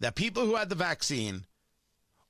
that 0.00 0.14
people 0.14 0.44
who 0.44 0.56
had 0.56 0.68
the 0.68 0.74
vaccine 0.74 1.44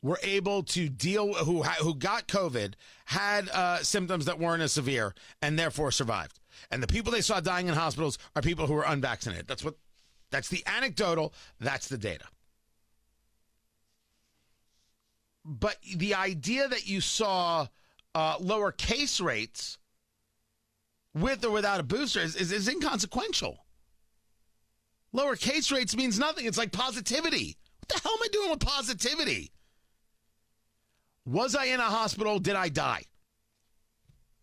were 0.02 0.18
able 0.22 0.62
to 0.62 0.88
deal 0.88 1.32
who 1.32 1.62
who 1.62 1.94
got 1.94 2.28
COVID 2.28 2.74
had 3.06 3.48
uh, 3.48 3.82
symptoms 3.82 4.26
that 4.26 4.38
weren't 4.38 4.62
as 4.62 4.72
severe 4.72 5.14
and 5.40 5.58
therefore 5.58 5.90
survived. 5.90 6.38
And 6.70 6.82
the 6.82 6.86
people 6.86 7.10
they 7.10 7.22
saw 7.22 7.40
dying 7.40 7.68
in 7.68 7.74
hospitals 7.74 8.18
are 8.36 8.42
people 8.42 8.66
who 8.66 8.74
were 8.74 8.84
unvaccinated. 8.86 9.46
That's 9.46 9.64
what 9.64 9.76
that's 10.30 10.48
the 10.48 10.62
anecdotal, 10.66 11.32
that's 11.58 11.88
the 11.88 11.96
data. 11.96 12.26
But 15.44 15.76
the 15.96 16.14
idea 16.14 16.68
that 16.68 16.86
you 16.86 17.00
saw 17.00 17.66
uh, 18.14 18.36
lower 18.40 18.72
case 18.72 19.20
rates 19.20 19.78
with 21.14 21.44
or 21.44 21.50
without 21.50 21.80
a 21.80 21.84
booster 21.84 22.20
is, 22.20 22.34
is, 22.34 22.50
is 22.50 22.68
inconsequential. 22.68 23.58
Lower 25.12 25.36
case 25.36 25.70
rates 25.70 25.96
means 25.96 26.18
nothing. 26.18 26.46
It's 26.46 26.58
like 26.58 26.72
positivity. 26.72 27.56
What 27.80 27.88
the 27.88 28.00
hell 28.02 28.12
am 28.16 28.22
I 28.22 28.28
doing 28.32 28.50
with 28.50 28.60
positivity? 28.60 29.52
Was 31.26 31.54
I 31.54 31.66
in 31.66 31.80
a 31.80 31.84
hospital? 31.84 32.38
Did 32.38 32.56
I 32.56 32.68
die? 32.68 33.04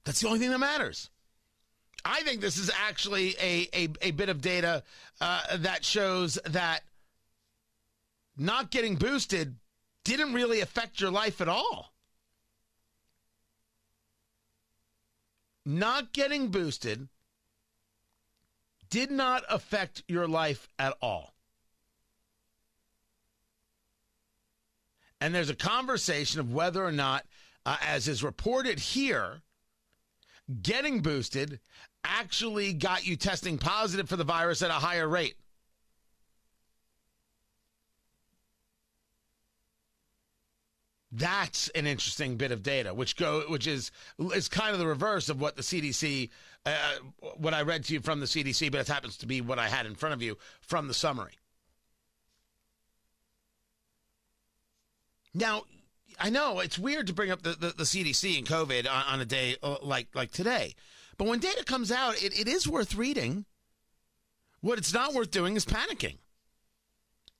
That's 0.04 0.22
the 0.22 0.28
only 0.28 0.40
thing 0.40 0.52
that 0.52 0.60
matters. 0.60 1.10
I 2.04 2.22
think 2.22 2.42
this 2.42 2.58
is 2.58 2.72
actually 2.76 3.36
a, 3.40 3.68
a, 3.74 3.88
a 4.02 4.12
bit 4.12 4.30
of 4.30 4.42
data 4.42 4.84
uh, 5.20 5.58
that 5.58 5.86
shows 5.86 6.40
that 6.46 6.82
not 8.38 8.72
getting 8.72 8.96
boosted 8.96 9.58
didn't 10.04 10.34
really 10.34 10.62
affect 10.62 11.00
your 11.00 11.12
life 11.12 11.42
at 11.42 11.48
all. 11.48 11.94
Not 15.66 16.12
getting 16.14 16.48
boosted 16.48 17.08
did 18.90 19.10
not 19.12 19.44
affect 19.50 20.04
your 20.08 20.28
life 20.28 20.68
at 20.78 20.96
all. 21.02 21.34
And 25.22 25.34
there's 25.34 25.50
a 25.52 25.56
conversation 25.56 26.40
of 26.40 26.52
whether 26.52 26.84
or 26.84 26.92
not, 26.92 27.26
uh, 27.66 27.78
as 27.82 28.08
is 28.08 28.24
reported 28.24 28.80
here, 28.80 29.42
getting 30.62 31.02
boosted 31.02 31.60
actually 32.04 32.74
got 32.74 33.06
you 33.06 33.16
testing 33.16 33.58
positive 33.60 34.10
for 34.10 34.16
the 34.16 34.24
virus 34.24 34.64
at 34.64 34.72
a 34.72 34.74
higher 34.74 35.08
rate. 35.08 35.36
That's 41.12 41.68
an 41.70 41.88
interesting 41.88 42.38
bit 42.38 42.52
of 42.52 42.64
data, 42.64 42.94
which 42.94 43.18
go 43.18 43.42
which 43.50 43.68
is 43.68 43.92
is 44.18 44.48
kind 44.48 44.72
of 44.74 44.80
the 44.80 44.88
reverse 44.88 45.28
of 45.28 45.42
what 45.42 45.58
the 45.58 45.62
CDC, 45.62 46.30
uh, 46.66 46.72
what 47.36 47.54
I 47.54 47.64
read 47.64 47.84
to 47.86 47.94
you 47.94 48.00
from 48.00 48.22
the 48.22 48.26
CDC, 48.26 48.72
but 48.72 48.80
it 48.80 48.88
happens 48.88 49.18
to 49.18 49.26
be 49.26 49.42
what 49.42 49.60
I 49.60 49.68
had 49.68 49.86
in 49.86 49.96
front 49.96 50.14
of 50.14 50.22
you 50.22 50.38
from 50.62 50.88
the 50.88 50.94
summary. 50.94 51.34
Now, 55.34 55.64
I 56.18 56.30
know 56.30 56.60
it's 56.60 56.80
weird 56.80 57.08
to 57.08 57.14
bring 57.14 57.32
up 57.32 57.42
the, 57.42 57.52
the, 57.52 57.70
the 57.70 57.84
CDC 57.84 58.38
and 58.38 58.48
COVID 58.48 58.90
on, 58.90 59.04
on, 59.08 59.22
a 59.22 59.26
day 59.26 59.58
uh, 59.62 59.78
like 59.82 60.08
like 60.16 60.32
today, 60.32 60.76
but 61.18 61.28
when 61.28 61.40
data 61.40 61.66
comes 61.66 61.92
out, 61.92 62.24
it, 62.24 62.40
it 62.40 62.48
is 62.48 62.70
worth 62.70 62.96
reading. 62.96 63.46
What 64.62 64.78
it's 64.78 64.94
not 64.94 65.14
worth 65.14 65.32
doing 65.32 65.58
is 65.58 65.66
panicking. 65.66 66.20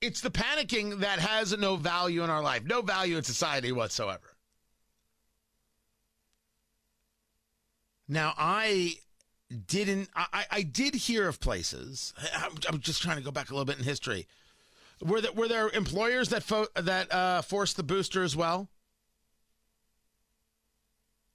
It's 0.02 0.20
the 0.20 0.30
panicking 0.30 0.98
that 0.98 1.20
has 1.20 1.56
no 1.56 1.76
value 1.76 2.22
in 2.22 2.30
our 2.30 2.42
life, 2.42 2.64
no 2.64 2.82
value 2.82 3.16
in 3.16 3.22
society 3.22 3.72
whatsoever. 3.72 4.36
Now, 8.08 8.34
I 8.36 8.96
didn't, 9.66 10.10
I, 10.14 10.44
I 10.50 10.62
did 10.62 10.94
hear 10.94 11.28
of 11.28 11.40
places, 11.40 12.12
I'm, 12.34 12.52
I'm 12.68 12.80
just 12.80 13.00
trying 13.00 13.16
to 13.16 13.22
go 13.22 13.30
back 13.30 13.50
a 13.50 13.54
little 13.54 13.64
bit 13.64 13.78
in 13.78 13.84
history 13.84 14.26
were 15.04 15.20
there, 15.20 15.32
were 15.32 15.48
there 15.48 15.68
employers 15.70 16.28
that 16.30 16.42
fo- 16.42 16.68
that 16.76 17.12
uh, 17.12 17.42
forced 17.42 17.76
the 17.76 17.82
booster 17.82 18.22
as 18.22 18.36
well? 18.36 18.68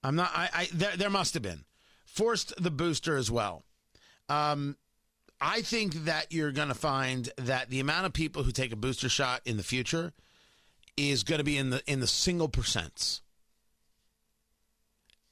I'm 0.03 0.15
not. 0.15 0.31
I, 0.33 0.49
I 0.53 0.69
there, 0.73 0.95
there 0.95 1.09
must 1.09 1.33
have 1.33 1.43
been 1.43 1.65
forced 2.05 2.53
the 2.61 2.71
booster 2.71 3.17
as 3.17 3.29
well. 3.29 3.63
Um, 4.29 4.77
I 5.39 5.61
think 5.61 6.05
that 6.05 6.31
you're 6.31 6.51
going 6.51 6.69
to 6.69 6.73
find 6.73 7.29
that 7.37 7.69
the 7.69 7.79
amount 7.79 8.05
of 8.05 8.13
people 8.13 8.43
who 8.43 8.51
take 8.51 8.71
a 8.71 8.77
booster 8.77 9.09
shot 9.09 9.41
in 9.45 9.57
the 9.57 9.63
future 9.63 10.13
is 10.95 11.23
going 11.23 11.37
to 11.37 11.43
be 11.43 11.57
in 11.57 11.69
the 11.69 11.81
in 11.85 11.99
the 11.99 12.07
single 12.07 12.49
percents. 12.49 13.21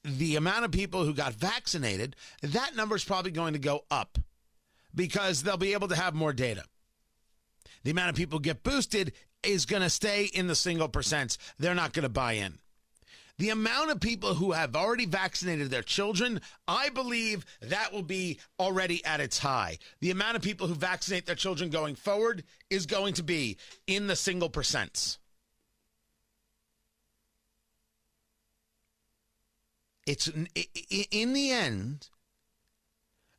The 0.03 0.35
amount 0.35 0.65
of 0.65 0.71
people 0.71 1.03
who 1.03 1.13
got 1.13 1.33
vaccinated, 1.33 2.15
that 2.43 2.75
number 2.75 2.95
is 2.95 3.03
probably 3.03 3.31
going 3.31 3.53
to 3.53 3.59
go 3.59 3.85
up 3.89 4.19
because 4.93 5.41
they'll 5.41 5.57
be 5.57 5.73
able 5.73 5.87
to 5.87 5.95
have 5.95 6.13
more 6.13 6.31
data 6.33 6.63
the 7.85 7.91
amount 7.91 8.09
of 8.09 8.15
people 8.15 8.39
get 8.39 8.63
boosted 8.63 9.13
is 9.43 9.65
going 9.65 9.83
to 9.83 9.89
stay 9.91 10.25
in 10.25 10.47
the 10.47 10.55
single 10.55 10.89
percents. 10.89 11.37
They're 11.59 11.75
not 11.75 11.93
going 11.93 12.03
to 12.03 12.09
buy 12.09 12.33
in. 12.33 12.57
The 13.37 13.49
amount 13.49 13.91
of 13.91 13.99
people 13.99 14.33
who 14.33 14.53
have 14.53 14.75
already 14.75 15.05
vaccinated 15.05 15.69
their 15.69 15.81
children, 15.81 16.39
I 16.67 16.89
believe 16.89 17.45
that 17.61 17.91
will 17.91 18.03
be 18.03 18.39
already 18.59 19.03
at 19.03 19.19
its 19.19 19.39
high. 19.39 19.77
The 19.99 20.11
amount 20.11 20.37
of 20.37 20.41
people 20.41 20.67
who 20.67 20.75
vaccinate 20.75 21.25
their 21.25 21.35
children 21.35 21.69
going 21.69 21.95
forward 21.95 22.43
is 22.69 22.85
going 22.85 23.13
to 23.15 23.23
be 23.23 23.57
in 23.87 24.07
the 24.07 24.15
single 24.15 24.49
percents. 24.49 25.17
It's 30.05 30.27
in 30.27 31.33
the 31.33 31.51
end, 31.51 32.09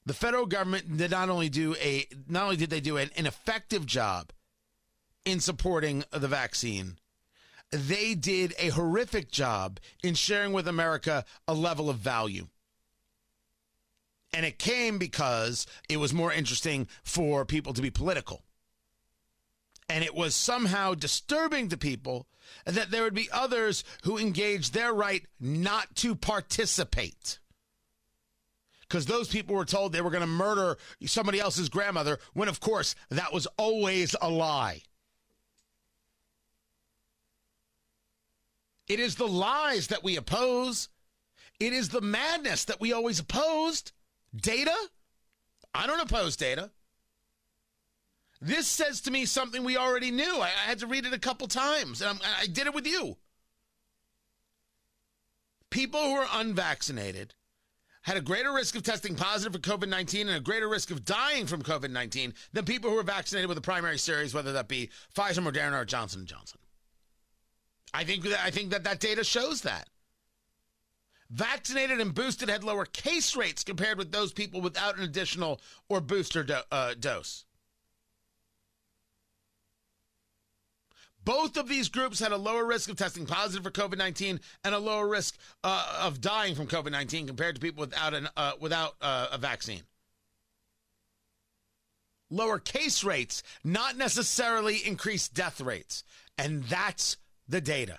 the 0.04 0.14
federal 0.14 0.46
government 0.46 0.96
did 0.96 1.12
not 1.12 1.30
only 1.30 1.48
do 1.48 1.76
a 1.76 2.06
not 2.28 2.44
only 2.44 2.56
did 2.56 2.70
they 2.70 2.80
do 2.80 2.96
an, 2.96 3.10
an 3.16 3.26
effective 3.26 3.86
job 3.86 4.32
in 5.24 5.40
supporting 5.40 6.04
the 6.10 6.28
vaccine. 6.28 6.98
They 7.76 8.14
did 8.14 8.54
a 8.58 8.70
horrific 8.70 9.30
job 9.30 9.80
in 10.02 10.14
sharing 10.14 10.52
with 10.52 10.66
America 10.66 11.24
a 11.46 11.54
level 11.54 11.90
of 11.90 11.98
value. 11.98 12.48
And 14.32 14.46
it 14.46 14.58
came 14.58 14.98
because 14.98 15.66
it 15.88 15.98
was 15.98 16.12
more 16.12 16.32
interesting 16.32 16.88
for 17.02 17.44
people 17.44 17.74
to 17.74 17.82
be 17.82 17.90
political. 17.90 18.42
And 19.88 20.02
it 20.02 20.14
was 20.14 20.34
somehow 20.34 20.94
disturbing 20.94 21.68
to 21.68 21.76
people 21.76 22.26
that 22.64 22.90
there 22.90 23.02
would 23.02 23.14
be 23.14 23.28
others 23.30 23.84
who 24.04 24.18
engaged 24.18 24.72
their 24.72 24.92
right 24.92 25.24
not 25.38 25.94
to 25.96 26.14
participate. 26.14 27.38
Because 28.80 29.06
those 29.06 29.28
people 29.28 29.54
were 29.54 29.64
told 29.64 29.92
they 29.92 30.00
were 30.00 30.10
going 30.10 30.20
to 30.22 30.26
murder 30.26 30.76
somebody 31.04 31.40
else's 31.40 31.68
grandmother, 31.68 32.18
when 32.32 32.48
of 32.48 32.60
course 32.60 32.94
that 33.10 33.32
was 33.32 33.46
always 33.56 34.14
a 34.20 34.30
lie. 34.30 34.82
It 38.88 39.00
is 39.00 39.16
the 39.16 39.26
lies 39.26 39.88
that 39.88 40.04
we 40.04 40.16
oppose. 40.16 40.88
It 41.58 41.72
is 41.72 41.88
the 41.88 42.00
madness 42.00 42.64
that 42.66 42.80
we 42.80 42.92
always 42.92 43.18
opposed. 43.18 43.92
Data? 44.34 44.74
I 45.74 45.86
don't 45.86 46.00
oppose 46.00 46.36
data. 46.36 46.70
This 48.40 48.68
says 48.68 49.00
to 49.02 49.10
me 49.10 49.24
something 49.24 49.64
we 49.64 49.76
already 49.76 50.10
knew. 50.10 50.40
I, 50.40 50.46
I 50.46 50.68
had 50.68 50.78
to 50.80 50.86
read 50.86 51.06
it 51.06 51.12
a 51.12 51.18
couple 51.18 51.48
times, 51.48 52.02
and 52.02 52.10
I'm, 52.10 52.20
I 52.40 52.46
did 52.46 52.66
it 52.66 52.74
with 52.74 52.86
you. 52.86 53.16
People 55.70 56.00
who 56.00 56.14
are 56.14 56.28
unvaccinated 56.34 57.34
had 58.02 58.16
a 58.16 58.20
greater 58.20 58.52
risk 58.52 58.76
of 58.76 58.84
testing 58.84 59.16
positive 59.16 59.52
for 59.52 59.58
COVID 59.58 59.88
19 59.88 60.28
and 60.28 60.36
a 60.36 60.40
greater 60.40 60.68
risk 60.68 60.90
of 60.90 61.04
dying 61.04 61.46
from 61.46 61.62
COVID 61.62 61.90
19 61.90 62.34
than 62.52 62.64
people 62.64 62.90
who 62.90 62.96
were 62.96 63.02
vaccinated 63.02 63.48
with 63.48 63.56
the 63.56 63.62
primary 63.62 63.98
series, 63.98 64.32
whether 64.32 64.52
that 64.52 64.68
be 64.68 64.90
Pfizer, 65.14 65.44
Moderna, 65.44 65.80
or 65.80 65.84
Johnson 65.84 66.24
& 66.24 66.26
Johnson. 66.26 66.60
I 67.94 68.04
think 68.04 68.24
that 68.24 68.44
I 68.44 68.50
think 68.50 68.70
that 68.70 68.84
that 68.84 69.00
data 69.00 69.24
shows 69.24 69.62
that. 69.62 69.88
Vaccinated 71.30 72.00
and 72.00 72.14
boosted 72.14 72.48
had 72.48 72.62
lower 72.62 72.84
case 72.84 73.34
rates 73.34 73.64
compared 73.64 73.98
with 73.98 74.12
those 74.12 74.32
people 74.32 74.60
without 74.60 74.96
an 74.96 75.02
additional 75.02 75.60
or 75.88 76.00
booster 76.00 76.44
do, 76.44 76.58
uh, 76.70 76.94
dose. 76.94 77.44
Both 81.24 81.56
of 81.56 81.66
these 81.66 81.88
groups 81.88 82.20
had 82.20 82.30
a 82.30 82.36
lower 82.36 82.64
risk 82.64 82.88
of 82.88 82.96
testing 82.96 83.26
positive 83.26 83.64
for 83.64 83.72
COVID 83.72 83.98
19 83.98 84.38
and 84.62 84.74
a 84.74 84.78
lower 84.78 85.08
risk 85.08 85.36
uh, 85.64 86.02
of 86.02 86.20
dying 86.20 86.54
from 86.54 86.68
COVID 86.68 86.92
19 86.92 87.26
compared 87.26 87.56
to 87.56 87.60
people 87.60 87.80
without, 87.80 88.14
an, 88.14 88.28
uh, 88.36 88.52
without 88.60 88.94
uh, 89.00 89.26
a 89.32 89.38
vaccine. 89.38 89.82
Lower 92.30 92.60
case 92.60 93.02
rates, 93.02 93.42
not 93.64 93.96
necessarily 93.96 94.76
increased 94.76 95.34
death 95.34 95.60
rates. 95.60 96.04
And 96.38 96.62
that's 96.64 97.16
the 97.48 97.60
data. 97.60 97.98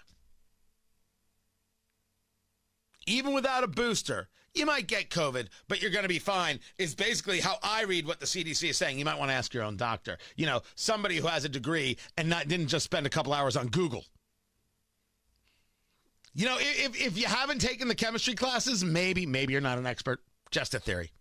Even 3.06 3.34
without 3.34 3.63
a 3.63 3.68
booster, 3.68 4.27
you 4.54 4.66
might 4.66 4.88
get 4.88 5.10
COVID, 5.10 5.48
but 5.68 5.82
you're 5.82 5.92
going 5.92 6.04
to 6.04 6.10
be 6.10 6.20
fine, 6.20 6.60
is 6.77 6.96
basically 6.96 7.39
how 7.39 7.58
I 7.63 7.84
read 7.84 8.08
what 8.08 8.20
the 8.20 8.25
CDC 8.25 8.70
is 8.70 8.77
saying. 8.77 9.00
You 9.00 9.06
might 9.06 9.20
want 9.20 9.30
to 9.30 9.36
ask 9.36 9.54
your 9.54 9.63
own 9.63 9.77
doctor. 9.77 10.18
You 10.36 10.46
know, 10.46 10.62
somebody 10.75 11.18
who 11.18 11.27
has 11.27 11.46
a 11.46 11.50
degree 11.50 11.98
and 12.18 12.30
not, 12.30 12.48
didn't 12.48 12.68
just 12.68 12.86
spend 12.86 13.06
a 13.06 13.10
couple 13.10 13.34
hours 13.34 13.56
on 13.56 13.68
Google. 13.68 14.04
You 16.34 16.46
know, 16.46 16.58
if, 16.60 17.00
if 17.01 17.18
you 17.18 17.25
haven't 17.25 17.62
taken 17.62 17.88
the 17.88 17.96
chemistry 17.96 18.36
classes, 18.36 18.84
maybe, 18.84 19.25
maybe 19.25 19.54
you're 19.54 19.62
not 19.62 19.77
an 19.77 19.88
expert. 19.88 20.22
Just 20.51 20.75
a 20.75 20.80
theory. 20.80 21.12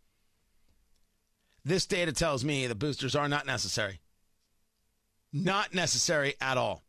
This 1.65 1.87
data 1.87 2.13
tells 2.13 2.45
me 2.45 2.67
the 2.67 2.75
boosters 2.75 3.17
are 3.17 3.29
not 3.29 3.47
necessary. 3.47 4.01
Not 5.33 5.75
necessary 5.75 6.35
at 6.41 6.57
all. 6.57 6.86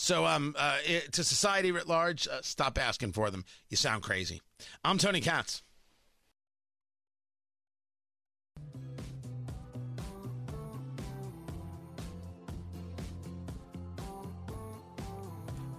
So, 0.00 0.26
um, 0.26 0.54
uh, 0.56 0.76
it, 0.86 1.12
to 1.14 1.24
society 1.24 1.72
writ 1.72 1.88
large, 1.88 2.28
uh, 2.28 2.40
stop 2.40 2.78
asking 2.78 3.14
for 3.14 3.32
them. 3.32 3.44
You 3.68 3.76
sound 3.76 4.04
crazy. 4.04 4.40
I'm 4.84 4.96
Tony 4.96 5.20
Katz. 5.20 5.64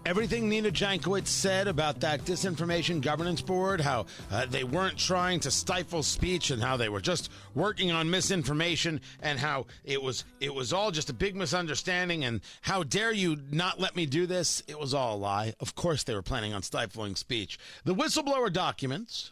Everything 0.10 0.50
Nina 0.50 0.72
Jankowicz 0.72 1.28
said 1.28 1.68
about 1.68 2.00
that 2.00 2.26
disinformation 2.26 3.00
governance 3.00 3.42
board, 3.42 3.80
how 3.80 4.08
uh, 4.32 4.48
they 4.48 4.64
weren't 4.64 4.98
trying 4.98 5.40
to 5.42 5.52
stifle 5.52 6.02
speech 6.02 6.50
and 6.50 6.60
how 6.60 6.78
they 6.78 6.90
were 6.90 7.00
just 7.00 7.30
working 7.54 7.92
on 7.92 8.10
misinformation 8.10 9.02
and 9.22 9.38
how 9.38 9.68
it 9.84 10.02
was 10.02 10.26
it 10.40 10.52
was 10.52 10.74
all 10.74 10.90
just 10.90 11.12
a 11.12 11.14
big 11.14 11.36
misunderstanding 11.36 12.24
and 12.26 12.42
how 12.62 12.82
dare 12.82 13.12
you 13.12 13.38
not 13.52 13.80
let 13.80 13.96
me 13.96 14.08
do 14.08 14.26
this? 14.26 14.64
It 14.68 14.80
was 14.80 14.96
all 14.96 15.16
a 15.16 15.20
lie. 15.20 15.54
Of 15.60 15.76
course 15.76 16.02
they 16.02 16.16
were 16.16 16.24
planning 16.24 16.56
on 16.56 16.64
stifling 16.64 17.16
speech. 17.16 17.60
The 17.86 17.94
whistleblower 17.94 18.52
documents 18.52 19.32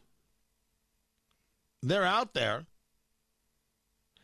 they're 1.81 2.05
out 2.05 2.35
there. 2.35 2.67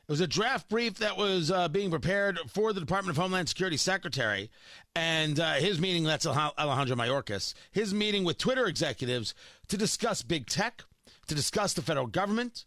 It 0.06 0.12
was 0.12 0.20
a 0.20 0.28
draft 0.28 0.68
brief 0.68 0.96
that 0.96 1.16
was 1.16 1.50
uh, 1.50 1.70
being 1.70 1.90
prepared 1.90 2.38
for 2.50 2.74
the 2.74 2.82
Department 2.82 3.18
of 3.18 3.22
Homeland 3.24 3.48
Security 3.48 3.78
Secretary, 3.78 4.50
and 4.94 5.40
uh, 5.40 5.54
his 5.54 5.80
meeting, 5.80 6.04
that's 6.04 6.26
Alejandro 6.26 6.98
Mayorkas, 6.98 7.54
his 7.72 7.94
meeting 7.94 8.26
with 8.26 8.38
Twitter 8.38 8.66
executives 8.66 9.34
to 9.70 9.78
discuss 9.78 10.22
big 10.22 10.48
tech, 10.48 10.84
to 11.28 11.36
discuss 11.36 11.74
the 11.74 11.82
federal 11.82 12.08
government, 12.08 12.66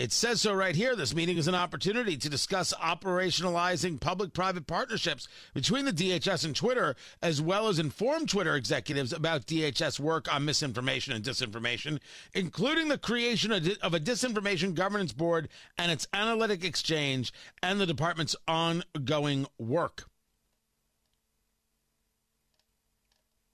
it 0.00 0.12
says 0.12 0.40
so 0.40 0.54
right 0.54 0.74
here. 0.74 0.96
This 0.96 1.14
meeting 1.14 1.36
is 1.36 1.46
an 1.46 1.54
opportunity 1.54 2.16
to 2.16 2.30
discuss 2.30 2.72
operationalizing 2.72 4.00
public 4.00 4.32
private 4.32 4.66
partnerships 4.66 5.28
between 5.52 5.84
the 5.84 5.92
DHS 5.92 6.46
and 6.46 6.56
Twitter, 6.56 6.96
as 7.20 7.42
well 7.42 7.68
as 7.68 7.78
inform 7.78 8.24
Twitter 8.24 8.56
executives 8.56 9.12
about 9.12 9.44
DHS 9.44 10.00
work 10.00 10.32
on 10.32 10.46
misinformation 10.46 11.12
and 11.12 11.22
disinformation, 11.22 12.00
including 12.32 12.88
the 12.88 12.96
creation 12.96 13.52
of 13.52 13.92
a 13.92 14.00
disinformation 14.00 14.74
governance 14.74 15.12
board 15.12 15.50
and 15.76 15.92
its 15.92 16.08
analytic 16.14 16.64
exchange 16.64 17.30
and 17.62 17.78
the 17.78 17.84
department's 17.84 18.34
ongoing 18.48 19.46
work. 19.58 20.08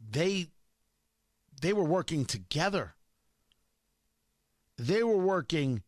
They 0.08 0.46
they 1.60 1.72
were 1.72 1.82
working 1.82 2.24
together. 2.24 2.94
They 4.78 5.02
were 5.02 5.16
working 5.16 5.82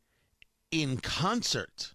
in 0.71 0.99
concert. 0.99 1.95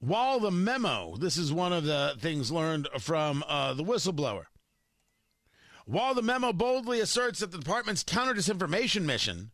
While 0.00 0.40
the 0.40 0.50
memo, 0.50 1.16
this 1.16 1.36
is 1.36 1.52
one 1.52 1.72
of 1.72 1.84
the 1.84 2.14
things 2.18 2.50
learned 2.50 2.88
from 2.98 3.44
uh, 3.46 3.74
the 3.74 3.84
whistleblower. 3.84 4.46
While 5.86 6.14
the 6.14 6.22
memo 6.22 6.52
boldly 6.52 7.00
asserts 7.00 7.40
that 7.40 7.52
the 7.52 7.58
department's 7.58 8.02
counter 8.02 8.34
disinformation 8.34 9.02
mission 9.02 9.52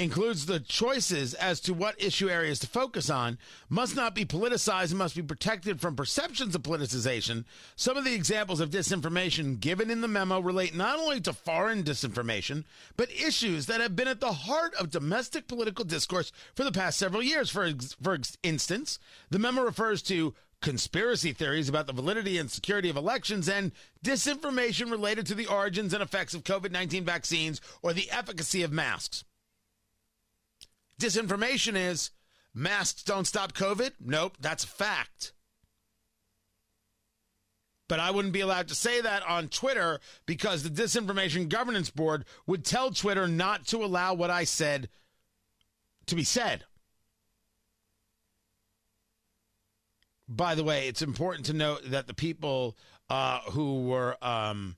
includes 0.00 0.46
the 0.46 0.58
choices 0.58 1.34
as 1.34 1.60
to 1.60 1.72
what 1.72 2.02
issue 2.02 2.28
areas 2.28 2.58
to 2.58 2.66
focus 2.66 3.08
on, 3.08 3.38
must 3.68 3.94
not 3.94 4.12
be 4.12 4.24
politicized 4.24 4.90
and 4.90 4.98
must 4.98 5.14
be 5.14 5.22
protected 5.22 5.80
from 5.80 5.94
perceptions 5.94 6.52
of 6.52 6.62
politicization. 6.64 7.44
Some 7.76 7.96
of 7.96 8.04
the 8.04 8.14
examples 8.14 8.58
of 8.58 8.70
disinformation 8.70 9.60
given 9.60 9.90
in 9.90 10.00
the 10.00 10.08
memo 10.08 10.40
relate 10.40 10.74
not 10.74 10.98
only 10.98 11.20
to 11.20 11.32
foreign 11.32 11.84
disinformation, 11.84 12.64
but 12.96 13.08
issues 13.12 13.66
that 13.66 13.80
have 13.80 13.94
been 13.94 14.08
at 14.08 14.18
the 14.18 14.32
heart 14.32 14.74
of 14.74 14.90
domestic 14.90 15.46
political 15.46 15.84
discourse 15.84 16.32
for 16.56 16.64
the 16.64 16.72
past 16.72 16.98
several 16.98 17.22
years. 17.22 17.48
For, 17.48 17.70
for 18.02 18.18
instance, 18.42 18.98
the 19.30 19.38
memo 19.38 19.62
refers 19.62 20.02
to 20.02 20.34
conspiracy 20.60 21.32
theories 21.32 21.68
about 21.68 21.86
the 21.86 21.92
validity 21.92 22.36
and 22.36 22.50
security 22.50 22.90
of 22.90 22.96
elections, 22.96 23.48
and 23.48 23.70
disinformation 24.04 24.90
related 24.90 25.24
to 25.26 25.36
the 25.36 25.46
origins 25.46 25.94
and 25.94 26.02
effects 26.02 26.34
of 26.34 26.42
COVID 26.42 26.72
19 26.72 27.04
vaccines 27.04 27.60
or 27.80 27.92
the 27.92 28.10
efficacy 28.10 28.64
of 28.64 28.72
masks. 28.72 29.22
Disinformation 31.00 31.76
is 31.76 32.10
masks 32.52 33.02
don't 33.02 33.26
stop 33.26 33.52
COVID. 33.52 33.92
Nope, 34.00 34.36
that's 34.40 34.64
a 34.64 34.68
fact. 34.68 35.32
But 37.88 38.00
I 38.00 38.10
wouldn't 38.10 38.32
be 38.32 38.40
allowed 38.40 38.68
to 38.68 38.74
say 38.74 39.00
that 39.00 39.22
on 39.28 39.48
Twitter 39.48 40.00
because 40.24 40.62
the 40.62 40.70
Disinformation 40.70 41.48
Governance 41.48 41.90
Board 41.90 42.24
would 42.46 42.64
tell 42.64 42.90
Twitter 42.90 43.28
not 43.28 43.66
to 43.68 43.84
allow 43.84 44.14
what 44.14 44.30
I 44.30 44.44
said 44.44 44.88
to 46.06 46.14
be 46.14 46.24
said. 46.24 46.64
By 50.26 50.54
the 50.54 50.64
way, 50.64 50.88
it's 50.88 51.02
important 51.02 51.46
to 51.46 51.52
note 51.52 51.82
that 51.90 52.06
the 52.06 52.14
people 52.14 52.76
uh, 53.10 53.40
who 53.50 53.84
were 53.84 54.16
um, 54.22 54.76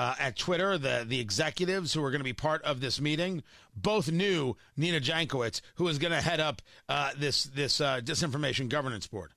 uh, 0.00 0.14
at 0.18 0.34
Twitter, 0.34 0.78
the 0.78 1.04
the 1.06 1.20
executives 1.20 1.92
who 1.92 2.02
are 2.02 2.10
going 2.10 2.20
to 2.20 2.24
be 2.24 2.32
part 2.32 2.62
of 2.62 2.80
this 2.80 3.02
meeting, 3.02 3.42
both 3.76 4.10
knew 4.10 4.56
Nina 4.74 4.98
Jankowicz, 4.98 5.60
who 5.74 5.86
is 5.88 5.98
going 5.98 6.14
to 6.14 6.22
head 6.22 6.40
up 6.40 6.62
uh, 6.88 7.10
this 7.18 7.44
this 7.44 7.82
uh, 7.82 8.00
disinformation 8.02 8.70
governance 8.70 9.06
board. 9.06 9.34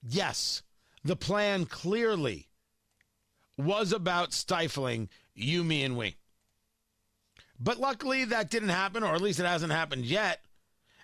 Yes, 0.00 0.62
the 1.02 1.16
plan 1.16 1.66
clearly 1.66 2.46
was 3.58 3.92
about 3.92 4.32
stifling 4.32 5.08
you, 5.34 5.64
me, 5.64 5.82
and 5.82 5.96
we. 5.96 6.14
But 7.58 7.80
luckily, 7.80 8.24
that 8.26 8.48
didn't 8.48 8.68
happen, 8.68 9.02
or 9.02 9.16
at 9.16 9.22
least 9.22 9.40
it 9.40 9.46
hasn't 9.46 9.72
happened 9.72 10.04
yet. 10.04 10.44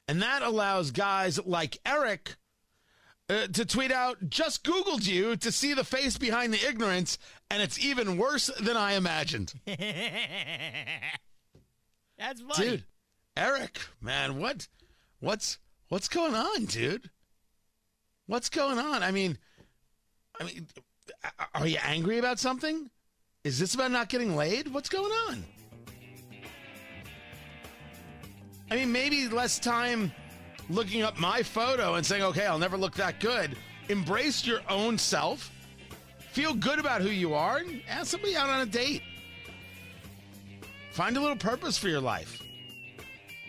And 0.07 0.23
that 0.23 0.43
allows 0.43 0.93
guys 0.93 1.45
like 1.45 1.79
Eric 1.85 2.37
uh, 3.29 3.47
to 3.49 3.65
tweet 3.65 3.93
out, 3.93 4.31
just 4.31 4.65
Googled 4.65 5.07
you 5.07 5.37
to 5.37 5.53
see 5.53 5.75
the 5.75 5.85
face 5.85 6.17
behind 6.17 6.53
the 6.53 6.67
ignorance, 6.67 7.19
and 7.51 7.63
it's 7.63 7.79
even 7.79 8.17
worse 8.17 8.51
than 8.61 8.77
I 8.77 8.95
imagined. 8.95 9.53
That's 12.19 12.41
funny. 12.41 12.69
Dude, 12.69 12.85
Eric, 13.37 13.79
man, 14.01 14.39
what 14.39 14.67
what's 15.21 15.59
what's 15.89 16.09
going 16.09 16.35
on, 16.35 16.65
dude? 16.65 17.11
What's 18.27 18.49
going 18.49 18.79
on? 18.79 19.03
I 19.03 19.11
mean, 19.11 19.39
I 20.41 20.45
mean, 20.45 20.67
are 21.55 21.67
you 21.67 21.79
angry 21.85 22.19
about 22.19 22.39
something? 22.39 22.91
Is 23.45 23.59
this 23.59 23.75
about 23.75 23.91
not 23.91 24.09
getting 24.09 24.37
laid? 24.37 24.73
What's 24.73 24.89
going 24.89 25.13
on? 25.29 25.45
I 28.71 28.77
mean, 28.77 28.93
maybe 28.93 29.29
less 29.29 29.59
time 29.59 30.13
looking 30.69 31.03
up 31.03 31.19
my 31.19 31.43
photo 31.43 31.95
and 31.95 32.05
saying, 32.05 32.23
okay, 32.23 32.47
I'll 32.47 32.59
never 32.59 32.77
look 32.77 32.95
that 32.95 33.21
good. 33.21 33.57
Embrace 33.89 34.47
your 34.47 34.61
own 34.69 34.99
self. 34.99 35.51
Feel 36.33 36.55
good 36.55 36.79
about 36.79 37.01
who 37.01 37.09
you 37.09 37.35
are 37.35 37.59
and 37.59 37.83
ask 37.89 38.09
somebody 38.09 38.37
out 38.37 38.49
on 38.49 38.61
a 38.61 38.67
date. 38.67 39.03
Find 40.93 41.17
a 41.17 41.21
little 41.21 41.37
purpose 41.37 41.79
for 41.79 41.89
your 41.89 42.01
life. 42.01 42.43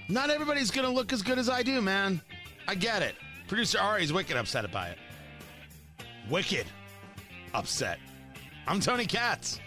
Not 0.08 0.29
everybody's 0.29 0.71
going 0.71 0.88
to 0.88 0.93
look 0.93 1.13
as 1.13 1.21
good 1.21 1.38
as 1.38 1.49
I 1.49 1.62
do, 1.62 1.82
man. 1.82 2.21
I 2.67 2.75
get 2.75 3.01
it. 3.01 3.15
Producer 3.47 3.79
Ari's 3.79 4.13
wicked 4.13 4.38
upset 4.38 4.65
about 4.65 4.89
it. 4.91 4.97
Wicked 6.29 6.67
upset. 7.53 7.99
I'm 8.67 8.79
Tony 8.79 9.05
Katz. 9.05 9.60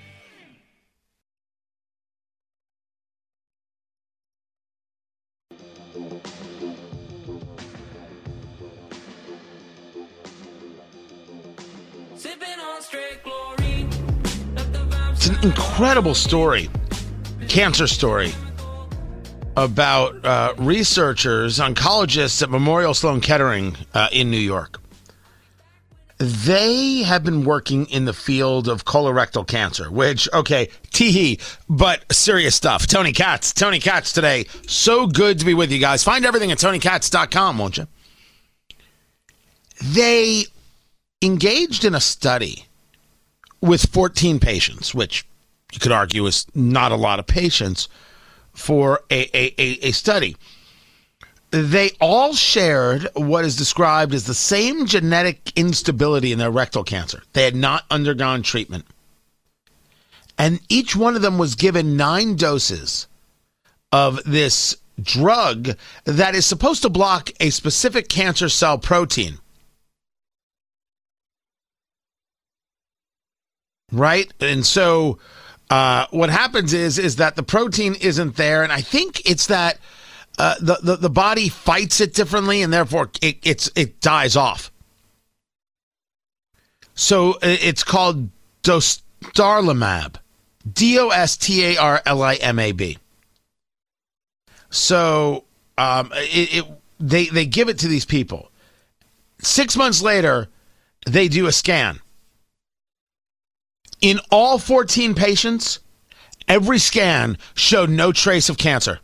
It's 15.10 15.26
an 15.26 15.42
incredible 15.42 16.14
story, 16.14 16.70
cancer 17.48 17.88
story 17.88 18.32
about 19.56 20.24
uh, 20.24 20.54
researchers, 20.56 21.58
oncologists 21.58 22.40
at 22.40 22.48
Memorial 22.48 22.94
Sloan 22.94 23.20
Kettering 23.20 23.76
uh, 23.92 24.08
in 24.12 24.30
New 24.30 24.38
York. 24.38 24.80
They 26.18 27.02
have 27.02 27.24
been 27.24 27.44
working 27.44 27.86
in 27.86 28.04
the 28.04 28.12
field 28.12 28.68
of 28.68 28.84
colorectal 28.84 29.44
cancer, 29.44 29.90
which, 29.90 30.28
okay, 30.32 30.68
tee 30.92 31.40
but 31.68 32.04
serious 32.12 32.54
stuff. 32.54 32.86
Tony 32.86 33.12
Katz, 33.12 33.52
Tony 33.52 33.80
Katz 33.80 34.12
today. 34.12 34.46
So 34.68 35.08
good 35.08 35.40
to 35.40 35.44
be 35.44 35.54
with 35.54 35.72
you 35.72 35.80
guys. 35.80 36.04
Find 36.04 36.24
everything 36.24 36.52
at 36.52 36.58
tonykatz.com, 36.58 37.58
won't 37.58 37.78
you? 37.78 37.88
They 39.82 40.44
engaged 41.22 41.84
in 41.84 41.94
a 41.94 42.00
study 42.00 42.66
with 43.60 43.88
14 43.90 44.40
patients, 44.40 44.94
which 44.94 45.24
you 45.72 45.78
could 45.78 45.92
argue 45.92 46.26
is 46.26 46.46
not 46.54 46.92
a 46.92 46.96
lot 46.96 47.18
of 47.18 47.26
patients 47.26 47.88
for 48.52 49.00
a, 49.10 49.22
a, 49.36 49.54
a, 49.58 49.88
a 49.88 49.92
study. 49.92 50.36
They 51.50 51.90
all 52.00 52.34
shared 52.34 53.08
what 53.14 53.44
is 53.44 53.56
described 53.56 54.14
as 54.14 54.24
the 54.24 54.34
same 54.34 54.86
genetic 54.86 55.52
instability 55.56 56.32
in 56.32 56.38
their 56.38 56.50
rectal 56.50 56.82
cancer. 56.82 57.22
They 57.34 57.44
had 57.44 57.54
not 57.54 57.84
undergone 57.90 58.42
treatment. 58.42 58.86
And 60.38 60.60
each 60.68 60.96
one 60.96 61.14
of 61.14 61.22
them 61.22 61.38
was 61.38 61.54
given 61.54 61.96
nine 61.96 62.36
doses 62.36 63.06
of 63.92 64.20
this 64.24 64.76
drug 65.00 65.76
that 66.04 66.34
is 66.34 66.46
supposed 66.46 66.82
to 66.82 66.88
block 66.88 67.30
a 67.38 67.50
specific 67.50 68.08
cancer 68.08 68.48
cell 68.48 68.78
protein. 68.78 69.38
Right? 73.92 74.32
And 74.40 74.64
so 74.64 75.18
uh, 75.72 76.06
what 76.10 76.28
happens 76.28 76.74
is 76.74 76.98
is 76.98 77.16
that 77.16 77.36
the 77.36 77.42
protein 77.42 77.94
isn't 77.94 78.36
there, 78.36 78.62
and 78.62 78.70
I 78.72 78.80
think 78.82 79.28
it's 79.28 79.46
that 79.46 79.78
uh, 80.38 80.56
the, 80.60 80.78
the 80.82 80.96
the 80.96 81.10
body 81.10 81.48
fights 81.48 82.00
it 82.00 82.12
differently, 82.12 82.60
and 82.62 82.70
therefore 82.70 83.10
it 83.22 83.38
it's 83.42 83.70
it 83.74 84.00
dies 84.00 84.36
off. 84.36 84.70
So 86.94 87.38
it's 87.40 87.82
called 87.82 88.28
dostarlimab, 88.62 90.16
D 90.70 90.98
O 90.98 91.08
S 91.08 91.38
T 91.38 91.64
A 91.64 91.76
R 91.78 92.02
L 92.04 92.22
I 92.22 92.34
M 92.34 92.58
A 92.58 92.72
B. 92.72 92.98
So 94.68 95.44
um, 95.78 96.12
it, 96.14 96.58
it 96.58 96.64
they 97.00 97.26
they 97.26 97.46
give 97.46 97.70
it 97.70 97.78
to 97.78 97.88
these 97.88 98.04
people. 98.04 98.50
Six 99.40 99.74
months 99.74 100.02
later, 100.02 100.48
they 101.06 101.28
do 101.28 101.46
a 101.46 101.52
scan. 101.52 101.98
In 104.02 104.18
all 104.32 104.58
14 104.58 105.14
patients, 105.14 105.78
every 106.48 106.80
scan 106.80 107.38
showed 107.54 107.88
no 107.88 108.10
trace 108.10 108.48
of 108.48 108.58
cancer. 108.58 108.98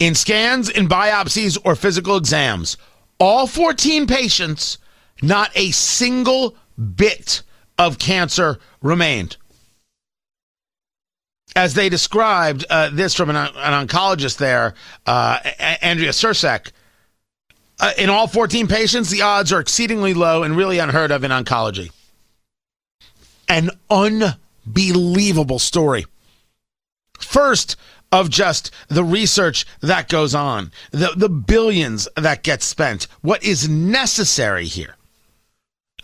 In 0.00 0.16
scans, 0.16 0.68
in 0.68 0.88
biopsies, 0.88 1.56
or 1.64 1.76
physical 1.76 2.16
exams, 2.16 2.76
all 3.20 3.46
14 3.46 4.06
patients, 4.08 4.78
not 5.22 5.50
a 5.54 5.70
single 5.70 6.56
bit 6.96 7.42
of 7.78 7.98
cancer 7.98 8.58
remained. 8.82 9.36
As 11.54 11.74
they 11.74 11.88
described 11.88 12.64
uh, 12.68 12.90
this 12.92 13.14
from 13.14 13.30
an, 13.30 13.36
an, 13.36 13.86
oncologist 13.86 14.38
there, 14.38 14.74
uh, 15.06 15.38
Andrea 15.82 16.10
Cercek, 16.10 16.72
uh, 17.78 17.92
in 17.96 18.10
all 18.10 18.26
14 18.26 18.66
patients, 18.66 19.10
the 19.10 19.22
odds 19.22 19.52
are 19.52 19.60
exceedingly 19.60 20.14
low 20.14 20.42
and 20.42 20.56
really 20.56 20.78
unheard 20.78 21.12
of 21.12 21.22
in 21.22 21.30
oncology. 21.30 21.90
An 23.50 23.70
unbelievable 23.90 25.58
story. 25.58 26.06
First, 27.18 27.76
of 28.12 28.30
just 28.30 28.70
the 28.88 29.04
research 29.04 29.66
that 29.80 30.08
goes 30.08 30.34
on, 30.34 30.72
the, 30.90 31.12
the 31.16 31.28
billions 31.28 32.08
that 32.16 32.42
get 32.42 32.62
spent, 32.62 33.06
what 33.22 33.42
is 33.44 33.68
necessary 33.68 34.64
here. 34.64 34.96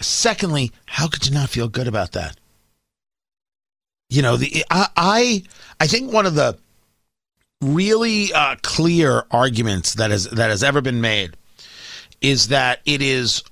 Secondly, 0.01 0.73
how 0.87 1.09
could 1.09 1.27
you 1.27 1.33
not 1.33 1.49
feel 1.49 1.69
good 1.69 1.89
about 1.89 2.13
that? 2.13 2.37
You 4.09 4.23
know, 4.23 4.37
the 4.37 4.65
I 4.71 4.89
I, 4.97 5.43
I 5.81 5.87
think 5.87 6.13
one 6.13 6.27
of 6.27 6.35
the 6.35 6.59
really 7.61 8.33
uh, 8.33 8.57
clear 8.63 9.25
arguments 9.31 9.95
that 9.95 10.11
has 10.11 10.25
that 10.31 10.51
has 10.51 10.63
ever 10.63 10.81
been 10.81 11.01
made 11.01 11.37
is 12.21 12.49
that 12.49 12.81
it 12.85 13.03
is 13.03 13.43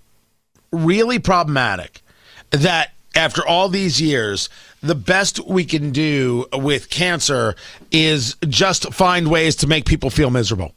really 0.70 1.18
problematic 1.18 2.02
that 2.50 2.93
after 3.14 3.46
all 3.46 3.68
these 3.68 4.00
years 4.00 4.48
the 4.84 4.94
best 4.94 5.40
we 5.46 5.64
can 5.64 5.92
do 5.92 6.44
with 6.52 6.90
cancer 6.90 7.54
is 7.90 8.36
just 8.46 8.92
find 8.92 9.28
ways 9.30 9.56
to 9.56 9.66
make 9.66 9.86
people 9.86 10.10
feel 10.10 10.30
miserable. 10.30 10.74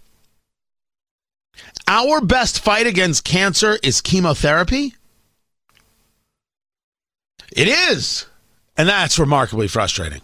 Our 1.90 2.22
best 2.22 2.62
fight 2.62 2.88
against 2.88 3.26
cancer 3.26 3.78
is 3.84 4.00
chemotherapy. 4.00 4.96
It 7.52 7.68
is. 7.68 8.26
And 8.78 8.88
that's 8.88 9.20
remarkably 9.20 9.68
frustrating. 9.68 10.22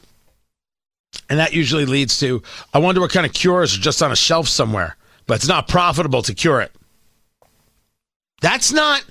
And 1.30 1.40
that 1.40 1.54
usually 1.54 1.86
leads 1.86 2.18
to 2.20 2.42
I 2.74 2.80
wonder 2.80 3.02
what 3.02 3.12
kind 3.12 3.26
of 3.26 3.34
cures 3.34 3.76
are 3.76 3.82
just 3.82 4.02
on 4.02 4.14
a 4.14 4.16
shelf 4.16 4.48
somewhere, 4.48 4.96
but 5.28 5.36
it's 5.36 5.48
not 5.48 5.68
profitable 5.68 6.22
to 6.22 6.34
cure 6.34 6.62
it. 6.62 6.72
That's 8.42 8.72
not, 8.72 9.04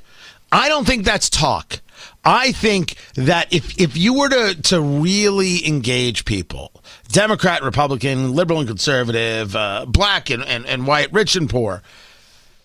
I 0.50 0.68
don't 0.68 0.86
think 0.86 1.04
that's 1.04 1.28
talk. 1.28 1.81
I 2.24 2.52
think 2.52 2.94
that 3.14 3.52
if 3.52 3.80
if 3.80 3.96
you 3.96 4.14
were 4.14 4.28
to 4.28 4.62
to 4.62 4.80
really 4.80 5.66
engage 5.66 6.24
people, 6.24 6.72
Democrat, 7.08 7.62
Republican, 7.62 8.32
liberal 8.32 8.60
and 8.60 8.68
conservative, 8.68 9.56
uh, 9.56 9.86
black 9.88 10.30
and, 10.30 10.44
and, 10.44 10.64
and 10.66 10.86
white, 10.86 11.12
rich 11.12 11.34
and 11.34 11.50
poor, 11.50 11.82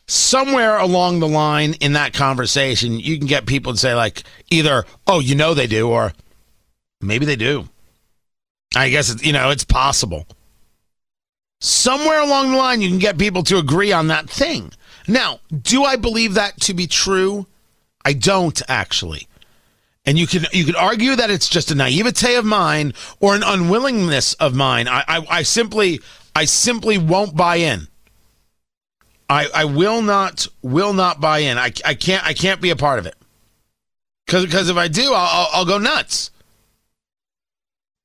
somewhere 0.06 0.78
along 0.78 1.20
the 1.20 1.28
line 1.28 1.74
in 1.76 1.94
that 1.94 2.14
conversation, 2.14 3.00
you 3.00 3.18
can 3.18 3.28
get 3.28 3.48
people 3.48 3.74
to 3.74 3.80
say 3.80 3.96
like 3.96 4.24
either, 4.52 4.86
"Oh, 5.08 5.20
you 5.20 5.34
know 5.34 5.56
they 5.56 5.68
do," 5.68 5.90
or 5.90 6.14
maybe 7.02 7.26
they 7.26 7.36
do. 7.36 7.68
I 8.76 8.90
guess 8.90 9.24
you 9.24 9.34
know 9.34 9.50
it's 9.50 9.66
possible. 9.66 10.28
Somewhere 11.60 12.22
along 12.22 12.52
the 12.52 12.58
line, 12.58 12.82
you 12.82 12.90
can 12.90 13.00
get 13.00 13.18
people 13.18 13.42
to 13.44 13.58
agree 13.58 13.92
on 13.92 14.10
that 14.10 14.30
thing. 14.30 14.72
Now, 15.08 15.40
do 15.64 15.84
I 15.84 15.96
believe 15.96 16.36
that 16.36 16.60
to 16.62 16.76
be 16.76 16.86
true? 16.86 17.48
I 18.06 18.14
don't 18.14 18.62
actually. 18.68 19.28
And 20.08 20.18
you 20.18 20.26
can 20.26 20.46
you 20.54 20.64
could 20.64 20.78
argue 20.78 21.18
that 21.18 21.30
it's 21.30 21.50
just 21.50 21.70
a 21.70 21.76
naivete 21.76 22.36
of 22.36 22.46
mine 22.46 22.94
or 23.20 23.36
an 23.36 23.44
unwillingness 23.44 24.36
of 24.36 24.56
mine. 24.56 24.88
I, 24.88 25.04
I, 25.06 25.28
I 25.30 25.44
simply 25.44 26.00
I 26.34 26.46
simply 26.46 26.98
won't 26.98 27.36
buy 27.36 27.58
in. 27.58 27.90
I, 29.30 29.50
I 29.54 29.66
will 29.66 30.02
not 30.02 30.48
will 30.62 30.94
not 30.94 31.20
buy 31.20 31.40
in. 31.40 31.58
I, 31.58 31.74
I 31.84 31.94
can't 31.94 32.26
I 32.26 32.34
can't 32.34 32.62
be 32.62 32.70
a 32.70 32.78
part 32.78 33.00
of 33.00 33.06
it. 33.06 33.16
Because 34.26 34.46
because 34.46 34.70
if 34.70 34.78
I 34.78 34.88
do, 34.88 35.12
I'll, 35.14 35.50
I'll 35.52 35.66
go 35.66 35.78
nuts. 35.78 36.32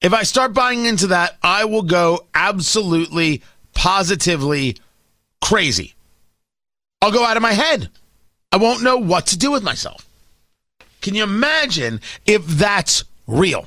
If 0.01 0.13
I 0.13 0.25
start 0.25 0.53
buying 0.53 0.87
into 0.87 1.07
that, 1.07 1.39
I 1.41 1.65
will 1.67 1.83
go 1.83 2.27
absolutely 2.35 3.43
positively 3.75 4.77
crazy. 5.41 5.95
I'll 7.01 7.13
go 7.13 7.25
out 7.25 7.37
of 7.37 7.43
my 7.43 7.53
head. 7.53 7.91
I 8.51 8.57
won't 8.57 8.83
know 8.83 8.97
what 8.97 9.27
to 9.29 9.39
do 9.39 9.53
with 9.53 9.63
myself. 9.63 10.05
Can 11.03 11.15
you 11.15 11.25
imagine 11.25 12.01
if 12.25 12.47
that's 12.47 13.05
real? 13.27 13.67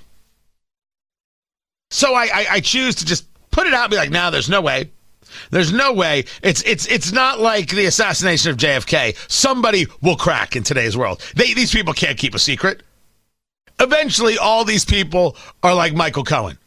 So 1.91 2.13
I, 2.13 2.24
I, 2.24 2.45
I 2.52 2.60
choose 2.62 2.95
to 2.95 3.06
just 3.06 3.26
put 3.52 3.67
it 3.67 3.74
out 3.74 3.84
and 3.84 3.91
be 3.91 3.98
like, 3.98 4.10
no, 4.10 4.32
there's 4.32 4.50
no 4.50 4.62
way. 4.62 4.89
There's 5.52 5.71
no 5.71 5.93
way. 5.93 6.26
It's 6.41 6.62
it's 6.63 6.88
it's 6.88 7.12
not 7.12 7.39
like 7.39 7.69
the 7.69 7.86
assassination 7.86 8.52
of 8.52 8.58
JFK. 8.58 9.17
Somebody 9.30 9.86
will 10.02 10.15
crack 10.15 10.56
in 10.56 10.63
today's 10.63 10.95
world. 10.95 11.21
They, 11.36 11.54
these 11.54 11.71
people 11.71 11.93
can't 11.93 12.17
keep 12.17 12.34
a 12.36 12.39
secret. 12.39 12.84
Eventually, 13.80 14.38
all 14.38 14.63
these 14.63 14.86
people 14.86 15.36
are 15.62 15.76
like 15.76 15.93
Michael 15.93 16.24
Cohen. 16.24 16.58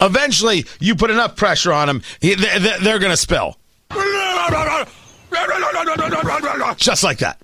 Eventually, 0.00 0.66
you 0.78 0.94
put 0.94 1.10
enough 1.10 1.36
pressure 1.36 1.72
on 1.72 1.88
them, 1.88 2.02
they're 2.20 2.98
going 2.98 3.10
to 3.10 3.16
spill. 3.16 3.56
Just 6.76 7.02
like 7.02 7.18
that. 7.18 7.40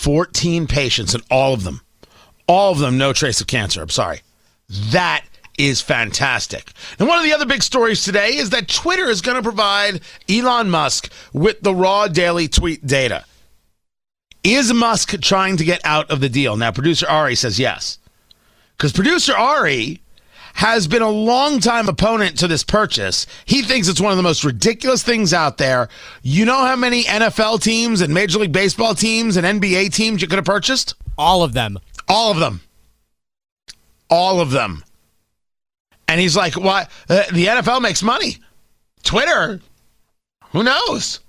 14 0.00 0.66
patients, 0.66 1.12
and 1.12 1.22
all 1.30 1.52
of 1.52 1.62
them, 1.62 1.82
all 2.46 2.72
of 2.72 2.78
them, 2.78 2.96
no 2.96 3.12
trace 3.12 3.42
of 3.42 3.46
cancer. 3.46 3.82
I'm 3.82 3.90
sorry. 3.90 4.22
That 4.92 5.24
is 5.58 5.82
fantastic. 5.82 6.72
And 6.98 7.06
one 7.06 7.18
of 7.18 7.24
the 7.24 7.34
other 7.34 7.44
big 7.44 7.62
stories 7.62 8.02
today 8.02 8.36
is 8.36 8.48
that 8.50 8.66
Twitter 8.66 9.10
is 9.10 9.20
going 9.20 9.36
to 9.36 9.42
provide 9.42 10.00
Elon 10.26 10.70
Musk 10.70 11.12
with 11.34 11.60
the 11.60 11.74
raw 11.74 12.08
daily 12.08 12.48
tweet 12.48 12.86
data. 12.86 13.26
Is 14.42 14.72
Musk 14.72 15.20
trying 15.20 15.58
to 15.58 15.64
get 15.64 15.82
out 15.84 16.10
of 16.10 16.20
the 16.20 16.30
deal? 16.30 16.56
Now, 16.56 16.72
producer 16.72 17.06
Ari 17.06 17.34
says 17.34 17.58
yes. 17.58 17.98
Because 18.78 18.92
producer 18.92 19.36
Ari 19.36 20.00
has 20.60 20.86
been 20.86 21.00
a 21.00 21.08
long-time 21.08 21.88
opponent 21.88 22.38
to 22.38 22.46
this 22.46 22.62
purchase. 22.62 23.26
He 23.46 23.62
thinks 23.62 23.88
it's 23.88 23.98
one 23.98 24.12
of 24.12 24.18
the 24.18 24.22
most 24.22 24.44
ridiculous 24.44 25.02
things 25.02 25.32
out 25.32 25.56
there. 25.56 25.88
You 26.22 26.44
know 26.44 26.66
how 26.66 26.76
many 26.76 27.04
NFL 27.04 27.62
teams 27.62 28.02
and 28.02 28.12
Major 28.12 28.40
League 28.40 28.52
Baseball 28.52 28.94
teams 28.94 29.38
and 29.38 29.46
NBA 29.46 29.94
teams 29.94 30.20
you 30.20 30.28
could 30.28 30.36
have 30.36 30.44
purchased? 30.44 30.96
All 31.16 31.42
of 31.42 31.54
them. 31.54 31.78
All 32.10 32.30
of 32.30 32.40
them. 32.40 32.60
All 34.10 34.38
of 34.38 34.50
them. 34.50 34.84
And 36.06 36.20
he's 36.20 36.36
like, 36.36 36.52
"Why? 36.56 36.88
Uh, 37.08 37.22
the 37.32 37.46
NFL 37.46 37.80
makes 37.80 38.02
money. 38.02 38.36
Twitter, 39.02 39.62
who 40.50 40.62
knows?" 40.62 41.20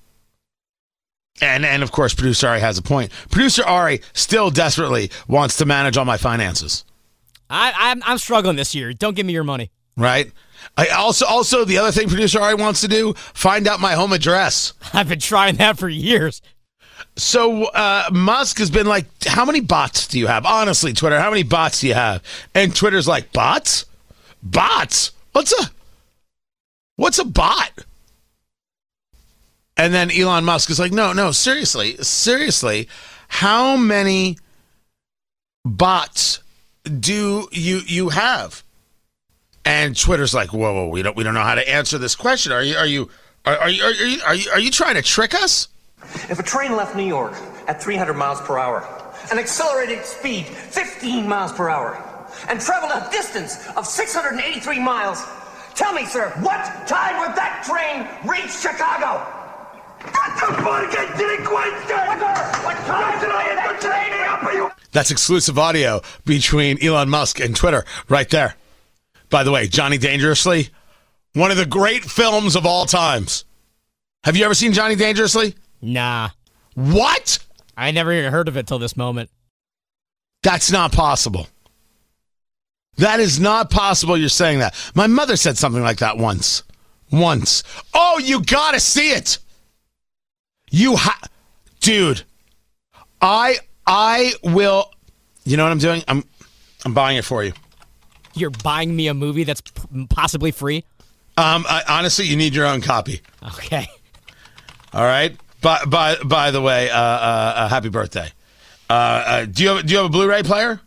And 1.40 1.66
and 1.66 1.84
of 1.84 1.94
course, 1.94 2.14
producer 2.14 2.50
Ari 2.50 2.60
has 2.60 2.78
a 2.78 2.82
point. 2.82 3.14
Producer 3.30 3.64
Ari 3.64 4.02
still 4.12 4.50
desperately 4.52 5.10
wants 5.30 5.56
to 5.58 5.66
manage 5.66 5.96
all 5.96 6.04
my 6.04 6.18
finances. 6.18 6.84
I, 7.52 7.74
I'm 7.76 8.02
I'm 8.06 8.18
struggling 8.18 8.56
this 8.56 8.74
year. 8.74 8.94
Don't 8.94 9.16
give 9.16 9.26
me 9.26 9.34
your 9.34 9.44
money. 9.44 9.72
Right. 9.98 10.32
I 10.78 10.88
also 10.88 11.26
also 11.26 11.66
the 11.66 11.78
other 11.78 11.92
thing 11.92 12.08
producer 12.08 12.40
Ari 12.40 12.56
wants 12.56 12.82
to 12.82 12.88
do 12.88 13.14
find 13.14 13.68
out 13.68 13.80
my 13.80 13.94
home 13.94 14.14
address. 14.14 14.74
I've 14.94 15.10
been 15.10 15.20
trying 15.20 15.56
that 15.58 15.78
for 15.78 15.90
years. 15.90 16.42
So 17.18 17.66
uh, 17.66 18.10
Musk 18.12 18.60
has 18.60 18.72
been 18.72 18.88
like, 18.88 19.06
"How 19.26 19.44
many 19.44 19.60
bots 19.60 20.08
do 20.08 20.18
you 20.18 20.28
have?" 20.28 20.46
Honestly, 20.46 20.94
Twitter, 20.94 21.20
how 21.20 21.30
many 21.30 21.44
bots 21.44 21.82
do 21.82 21.88
you 21.88 21.94
have? 21.94 22.24
And 22.56 22.74
Twitter's 22.74 23.08
like, 23.08 23.34
"Bots, 23.34 23.86
bots. 24.42 25.12
What's 25.34 25.52
a 25.52 25.72
what's 26.96 27.20
a 27.20 27.26
bot?" 27.26 27.72
And 29.76 29.94
then 29.94 30.10
Elon 30.12 30.46
Musk 30.46 30.70
is 30.70 30.80
like, 30.80 30.94
"No, 30.94 31.12
no, 31.12 31.32
seriously, 31.32 31.98
seriously, 31.98 32.88
how 33.28 33.76
many 33.76 34.38
bots 35.66 36.40
do 36.84 37.48
you 37.52 37.82
you 37.86 38.10
have? 38.10 38.64
and 39.66 39.96
Twitter's 39.96 40.34
like, 40.34 40.54
whoa, 40.54 40.74
whoa, 40.74 40.88
we 40.88 41.02
don't 41.02 41.16
we 41.16 41.24
don't 41.24 41.34
know 41.34 41.44
how 41.44 41.56
to 41.56 41.70
answer 41.70 41.98
this 41.98 42.16
question. 42.16 42.52
Are 42.52 42.64
you 42.64 42.76
are 42.76 42.86
you 42.86 43.10
are, 43.46 43.58
are 43.58 43.70
you 43.70 43.84
are 43.84 43.92
you 43.92 44.22
are 44.26 44.36
you 44.36 44.52
are 44.52 44.60
you 44.60 44.72
trying 44.72 44.96
to 44.96 45.02
trick 45.02 45.36
us? 45.36 45.68
If 46.30 46.40
a 46.40 46.44
train 46.44 46.76
left 46.76 46.96
New 46.96 47.06
York 47.06 47.34
at 47.68 47.82
300 47.82 48.14
miles 48.16 48.42
per 48.42 48.58
hour, 48.58 48.84
an 49.32 49.38
accelerated 49.38 50.04
speed 50.04 50.46
15 50.46 51.28
miles 51.28 51.52
per 51.52 51.70
hour, 51.70 52.04
and 52.50 52.60
traveled 52.60 52.92
a 52.92 53.10
distance 53.12 53.68
of 53.78 53.86
683 53.86 54.80
miles, 54.80 55.24
tell 55.76 55.94
me, 55.94 56.06
sir, 56.06 56.30
what 56.40 56.66
time 56.88 57.20
would 57.20 57.36
that 57.38 57.64
train 57.64 58.08
reach 58.30 58.52
Chicago? 58.52 59.22
What 60.02 60.34
the 60.42 60.64
fuck 60.64 61.18
didn't 61.18 61.46
That's 64.92 65.12
exclusive 65.12 65.58
audio 65.58 66.02
between 66.26 66.84
Elon 66.84 67.10
Musk 67.10 67.40
and 67.40 67.56
Twitter 67.56 67.86
right 68.10 68.30
there. 68.30 68.56
By 69.30 69.44
the 69.44 69.52
way, 69.52 69.68
Johnny 69.68 69.98
Dangerously, 69.98 70.70
one 71.34 71.52
of 71.52 71.58
the 71.58 71.66
great 71.66 72.04
films 72.04 72.56
of 72.56 72.66
all 72.66 72.86
times. 72.86 73.46
Have 74.24 74.36
you 74.36 74.44
ever 74.46 74.54
seen 74.54 74.74
Johnny 74.74 74.96
Dangerously? 74.96 75.56
Nah. 75.82 76.30
What? 76.76 77.40
I 77.78 77.92
never 77.92 78.12
even 78.12 78.32
heard 78.32 78.48
of 78.48 78.58
it 78.58 78.68
till 78.68 78.80
this 78.80 78.98
moment. 78.98 79.30
That's 80.44 80.72
not 80.72 80.92
possible. 80.92 81.48
That 82.98 83.20
is 83.20 83.40
not 83.40 83.72
possible 83.72 84.18
you're 84.18 84.30
saying 84.30 84.60
that. 84.60 84.76
My 84.94 85.08
mother 85.08 85.36
said 85.36 85.58
something 85.58 85.82
like 85.82 86.00
that 86.00 86.18
once. 86.18 86.64
Once. 87.12 87.64
Oh, 87.94 88.20
you 88.20 88.44
gotta 88.44 88.80
see 88.80 89.12
it. 89.12 89.40
You 90.70 90.98
ha 90.98 91.20
dude. 91.80 92.24
I 93.22 93.58
I 93.86 94.34
will 94.44 94.92
you 95.44 95.58
know 95.58 95.64
what 95.64 95.72
I'm 95.72 95.80
doing? 95.80 96.04
I'm 96.08 96.24
I'm 96.86 96.94
buying 96.94 97.18
it 97.18 97.26
for 97.26 97.44
you. 97.44 97.54
You're 98.34 98.50
buying 98.50 98.96
me 98.96 99.08
a 99.08 99.14
movie 99.14 99.44
that's 99.44 99.62
p- 99.62 100.08
possibly 100.10 100.52
free? 100.52 100.86
Um 101.38 101.66
I, 101.68 101.84
honestly, 101.88 102.26
you 102.26 102.36
need 102.36 102.54
your 102.54 102.66
own 102.66 102.82
copy. 102.82 103.22
Okay. 103.44 103.88
All 104.94 105.04
right. 105.04 105.36
By 105.62 105.84
by 105.86 106.16
by 106.24 106.52
the 106.52 106.62
way, 106.62 106.90
uh, 106.90 106.98
uh, 106.98 107.54
uh 107.56 107.70
happy 107.70 107.90
birthday. 107.90 108.32
Uh, 108.90 108.94
uh, 108.94 109.46
do 109.46 109.64
you 109.64 109.70
have 109.70 109.86
do 109.86 109.92
you 109.94 109.98
have 109.98 110.08
a 110.08 110.10
Blu-ray 110.10 110.44
player? 110.44 110.82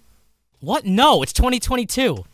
What? 0.61 0.85
No, 0.85 1.23
it's 1.23 1.33
2022. 1.33 2.25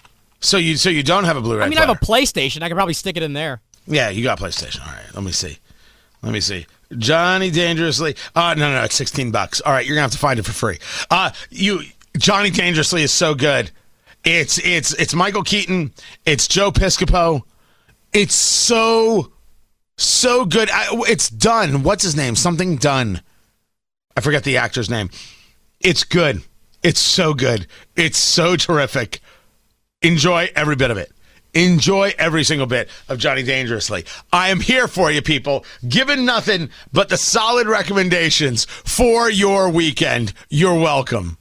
So 0.41 0.57
you 0.57 0.77
so 0.77 0.91
you 0.91 1.03
don't 1.03 1.25
have 1.25 1.37
a 1.37 1.41
Blu-ray 1.41 1.63
I 1.65 1.69
mean, 1.69 1.77
player? 1.77 1.85
I 1.85 1.89
have 1.89 2.03
a 2.03 2.05
PlayStation. 2.05 2.63
I 2.63 2.69
could 2.69 2.75
probably 2.75 2.95
stick 2.95 3.17
it 3.17 3.23
in 3.23 3.35
there. 3.35 3.61
Yeah, 3.87 4.09
you 4.09 4.23
got 4.23 4.39
PlayStation. 4.39 4.81
All 4.87 4.93
right, 4.93 5.15
let 5.15 5.23
me 5.23 5.33
see. 5.33 5.59
Let 6.23 6.33
me 6.33 6.41
see. 6.41 6.67
Johnny 6.99 7.51
Dangerously. 7.51 8.17
Uh 8.35 8.55
no, 8.55 8.71
no, 8.71 8.79
no, 8.79 8.85
it's 8.85 8.95
16 8.95 9.31
bucks. 9.31 9.61
All 9.61 9.73
right, 9.73 9.85
you're 9.87 9.95
going 9.95 10.01
to 10.01 10.03
have 10.03 10.13
to 10.13 10.19
find 10.19 10.39
it 10.39 10.45
for 10.45 10.53
free. 10.53 10.79
Uh 11.11 11.31
you 11.51 11.83
Johnny 12.19 12.51
Dangerously 12.51 13.03
is 13.03 13.13
so 13.13 13.35
good. 13.35 13.71
It's 14.25 14.59
it's 14.59 14.93
it's 14.95 15.15
Michael 15.15 15.43
Keaton, 15.43 15.93
it's 16.27 16.47
Joe 16.49 16.71
Piscopo. 16.71 17.43
It's 18.13 18.35
so 18.35 19.33
so 19.97 20.45
good. 20.45 20.71
I, 20.71 20.89
it's 21.09 21.29
Dunne. 21.29 21.83
What's 21.83 22.03
his 22.03 22.17
name? 22.17 22.35
Something 22.35 22.77
Dunne. 22.77 23.21
I 24.17 24.21
forget 24.21 24.45
the 24.45 24.57
actor's 24.57 24.91
name. 24.91 25.11
It's 25.81 26.05
good. 26.05 26.43
It's 26.83 27.01
so 27.01 27.35
good. 27.35 27.67
It's 27.97 28.19
so 28.19 28.57
terrific. 28.57 29.21
Enjoy 30.03 30.49
every 30.57 30.77
bit 30.77 30.91
of 30.91 30.97
it. 30.97 31.13
Enjoy 31.55 32.13
every 32.19 32.45
single 32.45 32.67
bit 32.67 32.89
of 33.09 33.19
Johnny 33.19 33.43
Dangerously. 33.43 34.05
I 34.33 34.51
am 34.51 34.61
here 34.61 34.87
for 34.87 35.11
you, 35.11 35.21
people, 35.21 35.65
giving 35.89 36.25
nothing 36.25 36.71
but 36.93 37.09
the 37.09 37.17
solid 37.17 37.67
recommendations 37.67 38.67
for 38.67 39.31
your 39.31 39.69
weekend. 39.69 40.33
You're 40.49 40.79
welcome. 40.79 41.39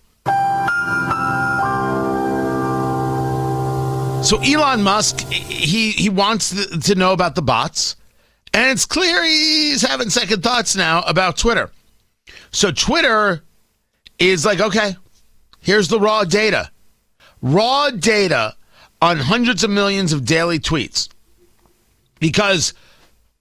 So 4.22 4.38
Elon 4.42 4.84
Musk, 4.84 5.22
he 5.32 5.92
he 5.92 6.10
wants 6.10 6.50
to 6.88 6.96
know 6.96 7.14
about 7.14 7.36
the 7.36 7.42
bots, 7.42 7.96
and 8.54 8.70
it's 8.70 8.86
clear 8.86 9.24
he's 9.24 9.82
having 9.82 10.10
second 10.10 10.44
thoughts 10.44 10.76
now 10.76 11.04
about 11.04 11.38
Twitter. 11.38 11.72
So 12.52 12.72
Twitter 12.72 13.44
is 14.20 14.46
like, 14.46 14.60
okay, 14.60 14.98
here's 15.62 15.88
the 15.88 16.00
raw 16.00 16.26
data, 16.26 16.70
raw 17.42 17.92
data 17.92 18.56
on 19.02 19.18
hundreds 19.18 19.64
of 19.64 19.70
millions 19.70 20.14
of 20.14 20.26
daily 20.26 20.60
tweets, 20.60 21.10
because 22.20 22.74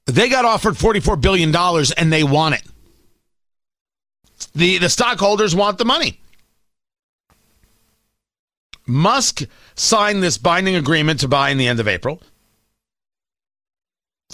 they 0.06 0.28
got 0.28 0.44
offered 0.44 0.76
forty-four 0.76 1.16
billion 1.16 1.50
dollars 1.50 1.90
and 1.90 2.12
they 2.12 2.22
want 2.22 2.54
it. 2.54 2.62
the 4.54 4.78
The 4.78 4.88
stockholders 4.88 5.54
want 5.54 5.78
the 5.78 5.84
money. 5.84 6.20
Musk 8.86 9.42
signed 9.74 10.22
this 10.22 10.38
binding 10.38 10.74
agreement 10.74 11.20
to 11.20 11.28
buy 11.28 11.50
in 11.50 11.58
the 11.58 11.68
end 11.68 11.80
of 11.80 11.88
April. 11.88 12.22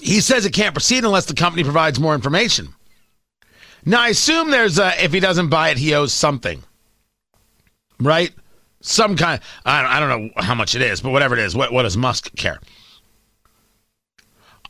He 0.01 0.21
says 0.21 0.45
it 0.45 0.53
can't 0.53 0.75
proceed 0.75 1.05
unless 1.05 1.27
the 1.27 1.35
company 1.35 1.65
provides 1.65 1.99
more 1.99 2.15
information. 2.15 2.75
Now, 3.85 4.03
I 4.03 4.09
assume 4.09 4.51
there's 4.51 4.79
a, 4.79 5.05
if 5.05 5.13
he 5.13 5.21
doesn't 5.21 5.51
buy 5.51 5.71
it, 5.71 5.79
he 5.79 5.95
owes 5.95 6.13
something, 6.13 6.63
right? 8.01 8.33
Some 8.87 9.17
kind, 9.17 9.41
I 9.65 9.81
don't, 9.81 9.91
I 9.91 10.01
don't 10.01 10.27
know 10.27 10.43
how 10.43 10.55
much 10.55 10.75
it 10.75 10.83
is, 10.83 11.01
but 11.01 11.11
whatever 11.11 11.35
it 11.35 11.43
is, 11.43 11.57
what, 11.57 11.73
what 11.73 11.85
does 11.85 11.97
Musk 11.97 12.37
care? 12.37 12.61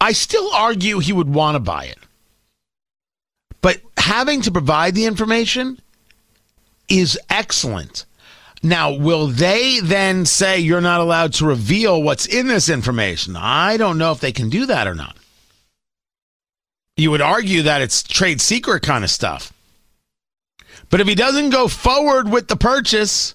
I 0.01 0.13
still 0.13 0.49
argue 0.55 1.01
he 1.01 1.13
would 1.13 1.29
want 1.29 1.57
to 1.57 1.59
buy 1.59 1.87
it. 1.87 1.99
But 3.61 3.81
having 3.99 4.41
to 4.43 4.53
provide 4.53 4.95
the 4.95 5.07
information 5.07 5.81
is 6.89 7.19
excellent. 7.29 8.05
Now, 8.63 8.93
will 8.93 9.27
they 9.27 9.81
then 9.81 10.27
say 10.27 10.61
you're 10.61 10.81
not 10.81 11.01
allowed 11.01 11.33
to 11.35 11.47
reveal 11.47 12.01
what's 12.01 12.27
in 12.27 12.47
this 12.47 12.69
information? 12.69 13.35
I 13.37 13.77
don't 13.77 13.99
know 13.99 14.13
if 14.13 14.21
they 14.21 14.33
can 14.33 14.49
do 14.49 14.67
that 14.67 14.87
or 14.87 14.95
not. 14.95 15.17
You 16.97 17.11
would 17.11 17.21
argue 17.21 17.63
that 17.63 17.83
it's 17.83 18.05
trade 18.05 18.41
secret 18.41 18.85
kind 18.85 19.03
of 19.03 19.11
stuff. 19.11 19.53
But 20.89 21.01
if 21.01 21.09
he 21.09 21.17
doesn't 21.17 21.51
go 21.51 21.67
forward 21.67 22.31
with 22.31 22.47
the 22.47 22.57
purchase, 22.57 23.35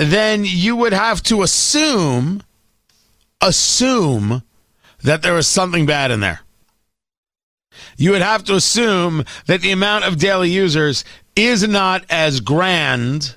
then 0.00 0.44
you 0.44 0.76
would 0.76 0.92
have 0.92 1.22
to 1.24 1.42
assume 1.42 2.42
assume 3.40 4.42
that 5.02 5.22
there 5.22 5.34
was 5.34 5.46
something 5.46 5.86
bad 5.86 6.10
in 6.10 6.20
there. 6.20 6.40
You 7.96 8.12
would 8.12 8.22
have 8.22 8.44
to 8.44 8.54
assume 8.54 9.24
that 9.46 9.60
the 9.60 9.72
amount 9.72 10.04
of 10.04 10.18
daily 10.18 10.50
users 10.50 11.04
is 11.36 11.66
not 11.66 12.04
as 12.10 12.40
grand 12.40 13.34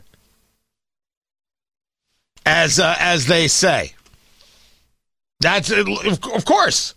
as 2.45 2.79
uh, 2.79 2.95
as 2.99 3.27
they 3.27 3.47
say. 3.47 3.93
That's 5.39 5.69
of 5.69 6.45
course. 6.45 6.95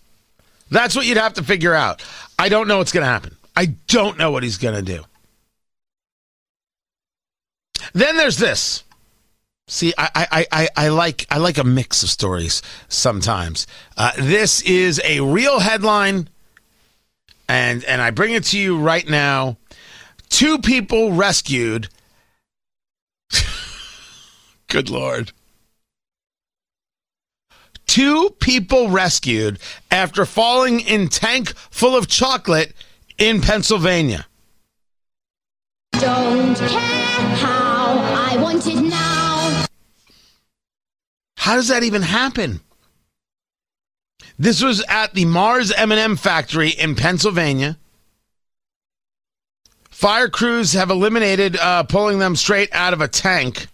That's 0.70 0.96
what 0.96 1.07
you'd 1.07 1.16
have 1.16 1.35
to 1.35 1.44
figure 1.44 1.74
out. 1.74 2.02
I 2.38 2.48
don't 2.48 2.68
know 2.68 2.79
what's 2.79 2.92
going 2.92 3.05
to 3.05 3.11
happen. 3.11 3.37
I 3.55 3.66
don't 3.87 4.18
know 4.18 4.31
what 4.31 4.42
he's 4.42 4.59
going 4.59 4.74
to 4.74 4.83
do. 4.83 5.05
Then 7.92 8.16
there's 8.16 8.38
this. 8.38 8.83
See, 9.68 9.92
I, 9.98 10.11
I, 10.14 10.46
I, 10.52 10.68
I 10.76 10.88
like 10.88 11.26
I 11.29 11.38
like 11.38 11.59
a 11.59 11.64
mix 11.64 12.05
of 12.05 12.09
stories 12.09 12.62
sometimes. 12.88 13.66
Uh, 13.96 14.12
this 14.16 14.62
is 14.62 15.00
a 15.05 15.20
real 15.20 15.59
headline, 15.59 16.29
and 17.48 17.83
and 17.85 18.00
I 18.00 18.11
bring 18.11 18.33
it 18.33 18.44
to 18.44 18.59
you 18.59 18.79
right 18.79 19.09
now. 19.09 19.57
Two 20.29 20.59
people 20.59 21.12
rescued. 21.12 21.88
Good 24.68 24.88
lord. 24.88 25.33
Two 27.88 28.31
people 28.40 28.88
rescued 28.88 29.59
after 29.90 30.24
falling 30.24 30.79
in 30.81 31.09
tank 31.09 31.57
full 31.57 31.96
of 31.96 32.07
chocolate 32.07 32.72
in 33.18 33.40
Pennsylvania. 33.40 34.26
Don't 35.92 36.55
care 36.57 37.37
how 37.38 37.98
I 37.98 38.37
want 38.40 38.66
it 38.66 38.81
now. 38.81 39.06
How 41.46 41.54
does 41.54 41.68
that 41.68 41.85
even 41.85 42.02
happen? 42.02 42.59
This 44.37 44.61
was 44.64 44.82
at 44.88 45.14
the 45.14 45.24
Mars 45.26 45.70
M&M 45.70 46.16
factory 46.16 46.70
in 46.70 46.96
Pennsylvania. 46.96 47.78
Fire 49.88 50.28
crews 50.28 50.72
have 50.72 50.90
eliminated 50.90 51.56
uh, 51.56 51.85
pulling 51.85 52.18
them 52.18 52.35
straight 52.35 52.68
out 52.72 52.92
of 52.94 53.00
a 53.00 53.06
tank. 53.06 53.68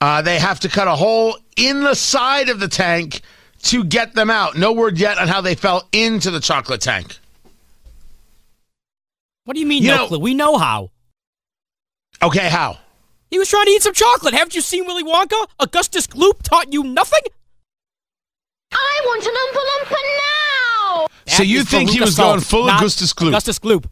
Uh, 0.00 0.22
they 0.22 0.38
have 0.38 0.60
to 0.60 0.68
cut 0.68 0.86
a 0.86 0.94
hole 0.94 1.36
in 1.56 1.80
the 1.82 1.96
side 1.96 2.48
of 2.48 2.60
the 2.60 2.68
tank 2.68 3.22
to 3.64 3.82
get 3.82 4.14
them 4.14 4.30
out. 4.30 4.56
No 4.56 4.72
word 4.72 5.00
yet 5.00 5.18
on 5.18 5.26
how 5.26 5.40
they 5.40 5.56
fell 5.56 5.88
into 5.90 6.30
the 6.30 6.38
chocolate 6.38 6.80
tank. 6.80 7.18
What 9.46 9.54
do 9.54 9.60
you 9.60 9.66
mean, 9.66 9.82
You 9.82 9.88
no 9.88 9.96
know- 9.96 10.06
clue? 10.06 10.20
We 10.20 10.34
know 10.34 10.58
how. 10.58 10.92
Okay, 12.22 12.48
how? 12.48 12.78
He 13.34 13.38
was 13.40 13.48
trying 13.48 13.64
to 13.64 13.72
eat 13.72 13.82
some 13.82 13.94
chocolate. 13.94 14.32
Haven't 14.32 14.54
you 14.54 14.60
seen 14.60 14.86
Willy 14.86 15.02
Wonka? 15.02 15.48
Augustus 15.58 16.06
Gloop 16.06 16.40
taught 16.42 16.72
you 16.72 16.84
nothing? 16.84 17.18
I 18.70 19.00
want 19.06 19.26
an 19.26 19.32
Oompa 19.32 19.90
Loompa 19.90 19.98
now. 20.96 21.06
So 21.26 21.42
you 21.42 21.64
think 21.64 21.90
he 21.90 22.00
was 22.00 22.16
going 22.16 22.38
full 22.38 22.70
Augustus 22.70 23.12
Gloop? 23.12 23.30
Augustus 23.30 23.58
Gloop. 23.58 23.86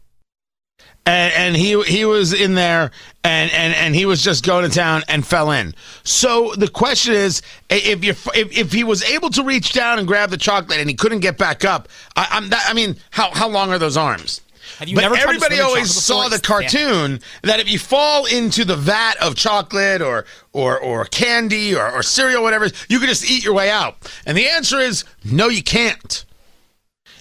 and, 1.05 1.33
and 1.33 1.55
he 1.57 1.81
he 1.83 2.05
was 2.05 2.31
in 2.31 2.55
there 2.55 2.91
and, 3.25 3.51
and 3.51 3.75
and 3.75 3.93
he 3.93 4.05
was 4.05 4.23
just 4.23 4.45
going 4.45 4.63
to 4.63 4.73
town 4.73 5.03
and 5.09 5.27
fell 5.27 5.51
in. 5.51 5.75
So 6.05 6.53
the 6.55 6.69
question 6.69 7.13
is, 7.13 7.41
if 7.69 8.01
you 8.05 8.11
if, 8.11 8.57
if 8.57 8.71
he 8.71 8.85
was 8.85 9.03
able 9.03 9.29
to 9.31 9.43
reach 9.43 9.73
down 9.73 9.99
and 9.99 10.07
grab 10.07 10.29
the 10.29 10.37
chocolate 10.37 10.79
and 10.79 10.89
he 10.89 10.95
couldn't 10.95 11.19
get 11.19 11.37
back 11.37 11.65
up, 11.65 11.89
I, 12.15 12.27
I'm 12.31 12.47
that, 12.47 12.65
I 12.69 12.73
mean, 12.73 12.95
how 13.11 13.29
how 13.31 13.49
long 13.49 13.71
are 13.71 13.77
those 13.77 13.97
arms? 13.97 14.39
Have 14.79 14.87
you 14.87 14.95
but 14.95 15.01
never 15.01 15.15
everybody 15.15 15.59
always 15.59 15.93
saw 15.93 16.27
the 16.29 16.39
cartoon 16.39 17.19
that 17.43 17.59
if 17.59 17.69
you 17.69 17.79
fall 17.79 18.25
into 18.25 18.65
the 18.65 18.75
vat 18.75 19.15
of 19.21 19.35
chocolate 19.35 20.01
or 20.01 20.25
or 20.51 20.79
or 20.79 21.05
candy 21.05 21.75
or, 21.75 21.89
or 21.91 22.03
cereal, 22.03 22.43
whatever, 22.43 22.65
you 22.89 22.99
can 22.99 23.07
just 23.07 23.29
eat 23.29 23.43
your 23.43 23.53
way 23.53 23.69
out. 23.69 23.95
And 24.25 24.37
the 24.37 24.47
answer 24.47 24.79
is 24.79 25.03
no, 25.23 25.47
you 25.49 25.63
can't. 25.63 26.25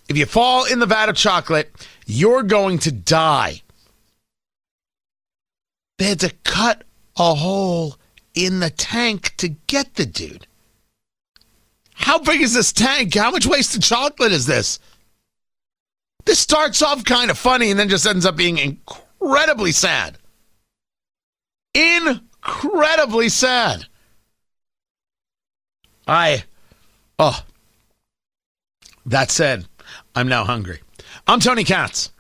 If 0.09 0.17
you 0.17 0.27
fall 0.27 0.65
in 0.65 0.79
the 0.79 0.87
vat 0.87 1.09
of 1.09 1.17
chocolate, 1.17 1.71
you're 2.07 2.43
going 2.43 2.79
to 2.81 2.93
die. 2.93 3.63
They 5.99 6.07
had 6.07 6.21
to 6.21 6.33
cut 6.45 6.85
a 7.17 7.35
hole 7.35 7.97
in 8.35 8.61
the 8.61 8.71
tank 8.71 9.35
to 9.37 9.49
get 9.67 9.95
the 9.95 10.07
dude. 10.07 10.47
How 11.95 12.19
big 12.19 12.41
is 12.41 12.55
this 12.55 12.73
tank? 12.73 13.15
How 13.15 13.31
much 13.31 13.47
wasted 13.47 13.83
chocolate 13.83 14.33
is 14.33 14.47
this? 14.47 14.81
This 16.25 16.39
starts 16.39 16.83
off 16.83 17.05
kind 17.05 17.31
of 17.31 17.39
funny 17.39 17.71
and 17.71 17.79
then 17.79 17.89
just 17.89 18.07
ends 18.07 18.27
up 18.27 18.37
being 18.37 18.59
incredibly 18.59 19.73
sad. 19.73 20.19
Incredibly 21.75 23.29
sad. 23.29 23.87
I, 26.07 26.45
oh, 27.19 27.45
that 29.07 29.31
said, 29.31 29.67
I'm 30.15 30.29
now 30.29 30.45
hungry. 30.45 30.81
I'm 31.27 31.41
Tony 31.41 31.65
Katz. 31.65 32.13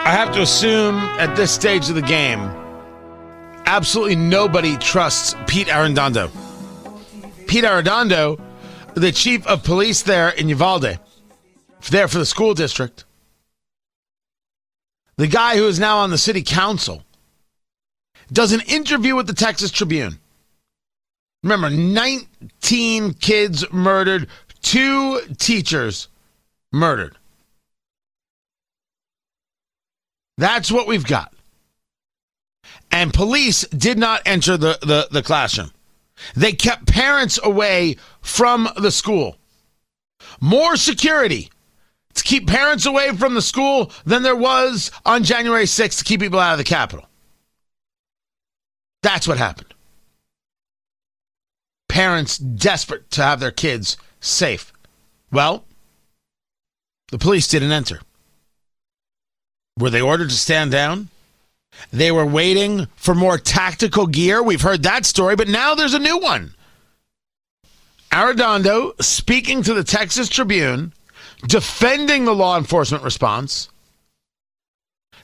I 0.00 0.12
have 0.12 0.32
to 0.32 0.40
assume 0.40 0.96
at 1.18 1.36
this 1.36 1.52
stage 1.52 1.90
of 1.90 1.94
the 1.94 2.00
game, 2.02 2.50
absolutely 3.68 4.16
nobody 4.16 4.78
trusts 4.78 5.36
Pete 5.46 5.66
Arredondo. 5.66 6.30
Pete 7.46 7.64
Arredondo, 7.64 8.40
the 8.94 9.12
chief 9.12 9.46
of 9.46 9.62
police 9.62 10.00
there 10.02 10.30
in 10.30 10.48
Uvalde, 10.48 10.98
there 11.90 12.08
for 12.08 12.18
the 12.18 12.24
school 12.24 12.54
district, 12.54 13.04
the 15.18 15.26
guy 15.26 15.56
who 15.56 15.68
is 15.68 15.78
now 15.78 15.98
on 15.98 16.08
the 16.08 16.16
city 16.16 16.42
council, 16.42 17.02
does 18.32 18.52
an 18.52 18.62
interview 18.68 19.14
with 19.14 19.26
the 19.26 19.34
Texas 19.34 19.70
Tribune. 19.70 20.18
Remember, 21.42 21.68
19 21.68 23.14
kids 23.14 23.70
murdered, 23.70 24.28
two 24.62 25.20
teachers 25.36 26.08
murdered. 26.72 27.18
That's 30.38 30.72
what 30.72 30.86
we've 30.86 31.06
got. 31.06 31.34
And 32.90 33.12
police 33.12 33.66
did 33.68 33.98
not 33.98 34.22
enter 34.24 34.56
the, 34.56 34.78
the, 34.80 35.08
the 35.10 35.22
classroom. 35.22 35.72
They 36.34 36.52
kept 36.52 36.86
parents 36.86 37.38
away 37.42 37.96
from 38.20 38.68
the 38.76 38.90
school. 38.90 39.36
More 40.40 40.76
security 40.76 41.50
to 42.14 42.24
keep 42.24 42.46
parents 42.46 42.86
away 42.86 43.12
from 43.12 43.34
the 43.34 43.42
school 43.42 43.92
than 44.04 44.22
there 44.22 44.36
was 44.36 44.90
on 45.04 45.22
January 45.22 45.64
6th 45.64 45.98
to 45.98 46.04
keep 46.04 46.20
people 46.20 46.40
out 46.40 46.52
of 46.52 46.58
the 46.58 46.64
Capitol. 46.64 47.08
That's 49.02 49.28
what 49.28 49.38
happened. 49.38 49.74
Parents 51.88 52.36
desperate 52.36 53.10
to 53.12 53.22
have 53.22 53.40
their 53.40 53.50
kids 53.50 53.96
safe. 54.20 54.72
Well, 55.30 55.64
the 57.10 57.18
police 57.18 57.48
didn't 57.48 57.72
enter. 57.72 58.00
Were 59.78 59.90
they 59.90 60.00
ordered 60.00 60.30
to 60.30 60.36
stand 60.36 60.72
down? 60.72 61.08
They 61.92 62.12
were 62.12 62.26
waiting 62.26 62.86
for 62.96 63.14
more 63.14 63.38
tactical 63.38 64.06
gear. 64.06 64.42
We've 64.42 64.62
heard 64.62 64.82
that 64.82 65.06
story, 65.06 65.36
but 65.36 65.48
now 65.48 65.74
there's 65.74 65.94
a 65.94 65.98
new 65.98 66.18
one. 66.18 66.54
Arredondo 68.10 69.00
speaking 69.02 69.62
to 69.62 69.74
the 69.74 69.84
Texas 69.84 70.28
Tribune, 70.28 70.92
defending 71.46 72.24
the 72.24 72.34
law 72.34 72.56
enforcement 72.56 73.04
response, 73.04 73.68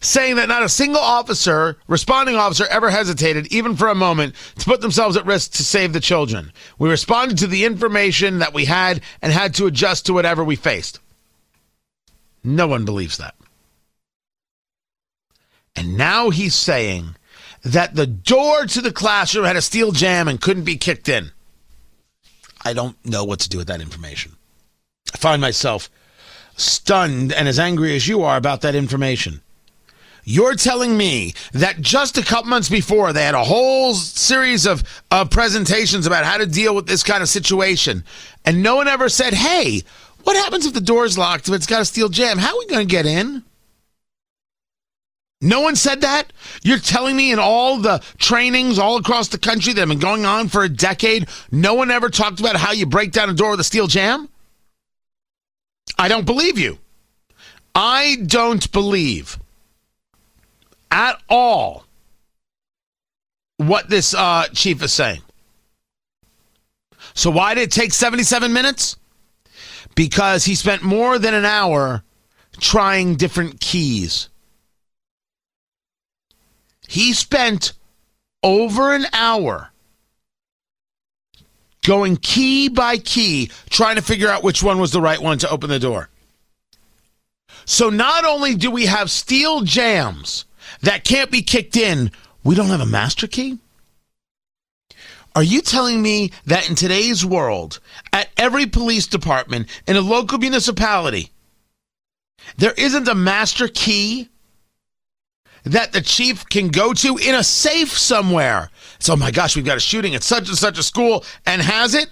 saying 0.01 0.37
that 0.37 0.49
not 0.49 0.63
a 0.63 0.69
single 0.69 1.01
officer, 1.01 1.79
responding 1.89 2.37
officer, 2.37 2.67
ever 2.67 2.91
hesitated, 2.91 3.47
even 3.53 3.75
for 3.75 3.89
a 3.89 3.95
moment, 3.95 4.35
to 4.59 4.67
put 4.67 4.83
themselves 4.83 5.17
at 5.17 5.25
risk 5.25 5.53
to 5.53 5.65
save 5.65 5.93
the 5.93 6.01
children. 6.01 6.53
We 6.79 6.91
responded 6.91 7.39
to 7.39 7.47
the 7.47 7.65
information 7.65 8.39
that 8.41 8.53
we 8.53 8.67
had 8.67 9.01
and 9.23 9.33
had 9.33 9.55
to 9.55 9.67
adjust 9.67 10.07
to 10.07 10.13
whatever 10.13 10.45
we 10.45 10.57
faced. 10.57 11.01
No 12.43 12.67
one 12.67 12.85
believes 12.85 13.17
that. 13.17 13.35
And 15.77 15.97
now 15.97 16.31
he's 16.31 16.55
saying 16.55 17.17
that 17.65 17.95
the 17.95 18.07
door 18.07 18.67
to 18.67 18.81
the 18.81 18.93
classroom 18.93 19.45
had 19.45 19.57
a 19.57 19.63
steel 19.63 19.93
jamb 19.93 20.29
and 20.29 20.41
couldn't 20.41 20.65
be 20.65 20.77
kicked 20.77 21.09
in. 21.09 21.33
I 22.65 22.73
don't 22.73 22.97
know 23.05 23.25
what 23.25 23.41
to 23.41 23.49
do 23.49 23.59
with 23.59 23.69
that 23.69 23.81
information. 23.81 24.33
I 25.13 25.19
find 25.19 25.41
myself 25.41 25.91
stunned 26.57 27.33
and 27.33 27.49
as 27.49 27.59
angry 27.59 27.95
as 27.97 28.07
you 28.07 28.23
are 28.23 28.37
about 28.37 28.61
that 28.63 28.75
information. 28.75 29.41
You're 30.25 30.55
telling 30.55 30.97
me 30.97 31.35
that 31.53 31.81
just 31.81 32.17
a 32.17 32.23
couple 32.23 32.49
months 32.49 32.71
before 32.71 33.13
they 33.13 33.25
had 33.25 33.35
a 33.35 33.45
whole 33.45 33.93
series 33.93 34.67
of, 34.67 34.83
of 35.11 35.29
presentations 35.29 36.07
about 36.07 36.25
how 36.25 36.39
to 36.39 36.47
deal 36.47 36.75
with 36.75 36.87
this 36.87 37.03
kind 37.03 37.23
of 37.23 37.29
situation, 37.29 38.05
and 38.47 38.63
no 38.63 38.77
one 38.77 38.89
ever 38.89 39.11
said, 39.11 39.35
hey, 39.35 39.83
what 40.23 40.37
happens 40.37 40.65
if 40.65 40.73
the 40.73 40.81
door's 40.81 41.19
locked, 41.19 41.49
if 41.49 41.55
it's 41.55 41.67
got 41.67 41.83
a 41.83 41.85
steel 41.85 42.09
jamb? 42.09 42.39
How 42.39 42.55
are 42.55 42.59
we 42.59 42.67
going 42.67 42.87
to 42.87 42.91
get 42.91 43.05
in? 43.05 43.45
No 45.45 45.61
one 45.61 45.77
said 45.77 46.01
that? 46.01 46.33
You're 46.63 46.79
telling 46.79 47.15
me 47.15 47.31
in 47.31 47.39
all 47.39 47.77
the 47.77 48.03
trainings 48.17 48.79
all 48.79 48.97
across 48.97 49.29
the 49.29 49.37
country 49.37 49.75
that 49.75 49.81
have 49.81 49.91
been 49.91 49.99
going 49.99 50.25
on 50.25 50.49
for 50.49 50.65
a 50.65 50.71
decade, 50.71 51.29
no 51.53 51.75
one 51.75 51.91
ever 51.91 52.09
talked 52.09 52.41
about 52.41 52.57
how 52.57 52.73
you 52.73 52.87
break 52.87 53.13
down 53.13 53.29
a 53.29 53.35
door 53.35 53.51
with 53.51 53.61
a 53.61 53.65
steel 53.65 53.87
jamb? 53.87 54.31
I 55.99 56.09
don't 56.09 56.25
believe 56.25 56.59
you. 56.59 56.79
I 57.75 58.17
don't 58.27 58.73
believe 58.73 59.39
at 60.91 61.21
all 61.29 61.85
what 63.59 63.91
this 63.91 64.15
uh, 64.15 64.47
chief 64.55 64.83
is 64.83 64.95
saying. 64.95 65.21
So, 67.13 67.31
why 67.31 67.55
did 67.55 67.65
it 67.65 67.71
take 67.71 67.93
77 67.93 68.51
minutes? 68.51 68.97
Because 69.95 70.47
he 70.47 70.55
spent 70.55 70.83
more 70.83 71.19
than 71.19 71.35
an 71.35 71.45
hour 71.45 72.03
trying 72.61 73.17
different 73.17 73.61
keys. 73.61 74.31
He 76.89 77.13
spent 77.13 77.73
over 78.43 78.95
an 78.95 79.07
hour 79.13 79.71
going 81.85 82.17
key 82.17 82.69
by 82.69 82.97
key 82.99 83.51
trying 83.71 83.97
to 83.97 84.03
figure 84.03 84.29
out 84.29 84.43
which 84.43 84.63
one 84.63 84.79
was 84.79 84.91
the 84.91 85.01
right 85.01 85.21
one 85.21 85.39
to 85.39 85.51
open 85.51 85.71
the 85.71 85.79
door. 85.79 86.09
So 87.67 87.91
not 87.91 88.25
only 88.25 88.55
do 88.55 88.71
we 88.71 88.87
have 88.87 89.11
steel 89.11 89.63
jambs 89.63 90.45
that 90.83 91.05
can't 91.05 91.31
be 91.31 91.43
kicked 91.43 91.77
in, 91.77 92.11
we 92.43 92.55
don't 92.55 92.67
have 92.67 92.81
a 92.81 92.87
master 92.87 93.27
key? 93.27 93.59
Are 95.35 95.43
you 95.43 95.63
telling 95.63 96.01
me 96.01 96.31
that 96.47 96.69
in 96.69 96.77
today's 96.77 97.25
world, 97.25 97.81
at 98.13 98.29
every 98.37 98.67
police 98.67 99.07
department, 99.07 99.69
in 99.87 99.97
a 99.97 100.01
local 100.01 100.39
municipality, 100.39 101.31
there 102.57 102.75
isn't 102.77 103.09
a 103.09 103.15
master 103.15 103.67
key 103.67 104.29
that 105.65 105.93
the 105.93 106.01
chief 106.01 106.49
can 106.49 106.69
go 106.69 106.93
to 106.93 107.17
in 107.17 107.35
a 107.35 107.45
safe 107.45 107.97
somewhere? 107.97 108.71
So, 108.99 109.15
oh 109.15 109.17
my 109.17 109.31
gosh, 109.31 109.57
we've 109.57 109.65
got 109.65 109.77
a 109.77 109.81
shooting 109.81 110.15
at 110.15 110.23
such 110.23 110.49
and 110.49 110.59
such 110.59 110.79
a 110.79 110.83
school 110.83 111.25
and 111.47 111.61
has 111.61 111.95
it? 111.95 112.11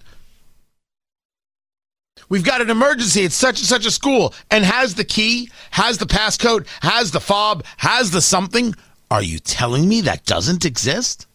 We've 2.29 2.45
got 2.45 2.63
an 2.63 2.71
emergency 2.71 3.25
at 3.25 3.33
such 3.33 3.59
and 3.59 3.69
such 3.69 3.85
a 3.85 3.91
school 3.91 4.33
and 4.51 4.65
has 4.65 4.95
the 4.95 5.05
key, 5.05 5.51
has 5.71 5.99
the 5.99 6.07
passcode, 6.07 6.67
has 6.81 7.11
the 7.11 7.21
fob, 7.21 7.65
has 7.77 8.11
the 8.11 8.23
something. 8.23 8.75
Are 9.11 9.23
you 9.23 9.39
telling 9.39 9.87
me 9.87 10.01
that 10.01 10.25
doesn't 10.25 10.65
exist? 10.65 11.27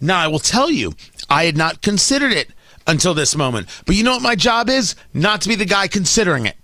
Now, 0.00 0.18
I 0.18 0.26
will 0.26 0.40
tell 0.40 0.70
you, 0.70 0.94
I 1.30 1.44
had 1.44 1.56
not 1.56 1.82
considered 1.82 2.32
it 2.32 2.50
until 2.86 3.14
this 3.14 3.36
moment. 3.36 3.68
But 3.86 3.94
you 3.94 4.02
know 4.02 4.12
what 4.12 4.22
my 4.22 4.34
job 4.34 4.68
is? 4.68 4.96
Not 5.14 5.40
to 5.42 5.48
be 5.48 5.54
the 5.54 5.64
guy 5.64 5.88
considering 5.88 6.46
it. 6.46 6.56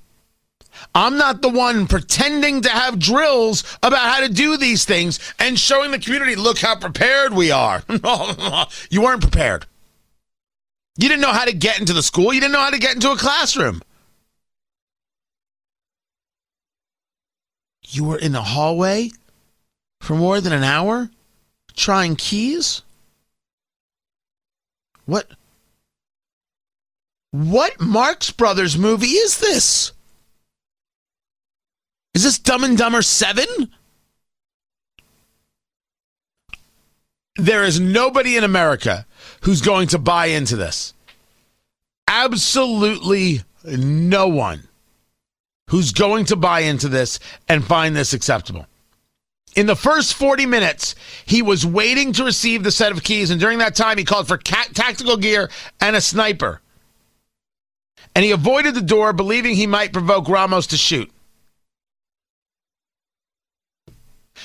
I'm 0.95 1.17
not 1.17 1.43
the 1.43 1.49
one 1.49 1.87
pretending 1.87 2.63
to 2.63 2.69
have 2.69 2.99
drills 2.99 3.65
about 3.83 4.01
how 4.01 4.21
to 4.21 4.33
do 4.33 4.57
these 4.57 4.85
things 4.85 5.19
and 5.39 5.59
showing 5.59 5.91
the 5.91 5.99
community, 5.99 6.37
look 6.37 6.59
how 6.59 6.77
prepared 6.77 7.33
we 7.33 7.51
are. 7.51 7.83
you 8.91 9.03
weren't 9.03 9.23
prepared. 9.23 9.67
You 10.97 11.09
didn't 11.09 11.23
know 11.23 11.33
how 11.33 11.45
to 11.45 11.53
get 11.53 11.81
into 11.81 11.93
the 11.93 12.03
school. 12.03 12.33
You 12.33 12.41
didn't 12.41 12.53
know 12.53 12.61
how 12.61 12.71
to 12.71 12.79
get 12.79 12.95
into 12.95 13.11
a 13.11 13.17
classroom. 13.17 13.83
You 17.83 18.05
were 18.05 18.19
in 18.19 18.33
the 18.33 18.43
hallway 18.43 19.11
for 20.01 20.15
more 20.15 20.41
than 20.41 20.53
an 20.53 20.65
hour 20.65 21.11
trying 21.75 22.17
keys? 22.17 22.83
What? 25.07 25.31
What 27.31 27.81
Marx 27.81 28.31
Brothers 28.31 28.77
movie 28.77 29.07
is 29.07 29.39
this? 29.39 29.93
Is 32.15 32.25
this 32.25 32.39
Dumb 32.39 32.65
and 32.65 32.77
Dumber 32.77 33.03
7? 33.03 33.47
There 37.37 37.65
is 37.65 37.81
nobody 37.81 38.37
in 38.37 38.45
America 38.45 39.07
who's 39.43 39.63
going 39.63 39.89
to 39.89 39.99
buy 39.99 40.27
into 40.27 40.57
this. 40.57 40.93
Absolutely 42.07 43.43
no 43.65 44.29
one 44.29 44.69
who's 45.71 45.93
going 45.93 46.27
to 46.27 46.37
buy 46.37 46.61
into 46.61 46.89
this 46.89 47.19
and 47.49 47.65
find 47.65 47.97
this 47.97 48.13
acceptable. 48.13 48.67
In 49.55 49.67
the 49.67 49.77
first 49.77 50.15
40 50.15 50.45
minutes, 50.47 50.95
he 51.25 51.41
was 51.41 51.65
waiting 51.65 52.13
to 52.15 52.25
receive 52.25 52.63
the 52.63 52.71
set 52.71 52.93
of 52.93 53.03
keys, 53.03 53.31
and 53.31 53.41
during 53.41 53.59
that 53.59 53.75
time, 53.75 53.99
he 53.99 54.05
called 54.05 54.29
for 54.29 54.39
ca- 54.39 54.69
tactical 54.75 55.17
gear 55.17 55.51
and 55.81 55.95
a 55.95 56.01
sniper. 56.01 56.61
And 58.15 58.25
he 58.25 58.31
avoided 58.31 58.75
the 58.75 58.83
door, 58.83 59.13
believing 59.13 59.55
he 59.55 59.67
might 59.67 59.93
provoke 59.93 60.29
Ramos 60.29 60.67
to 60.69 60.77
shoot. 60.77 61.11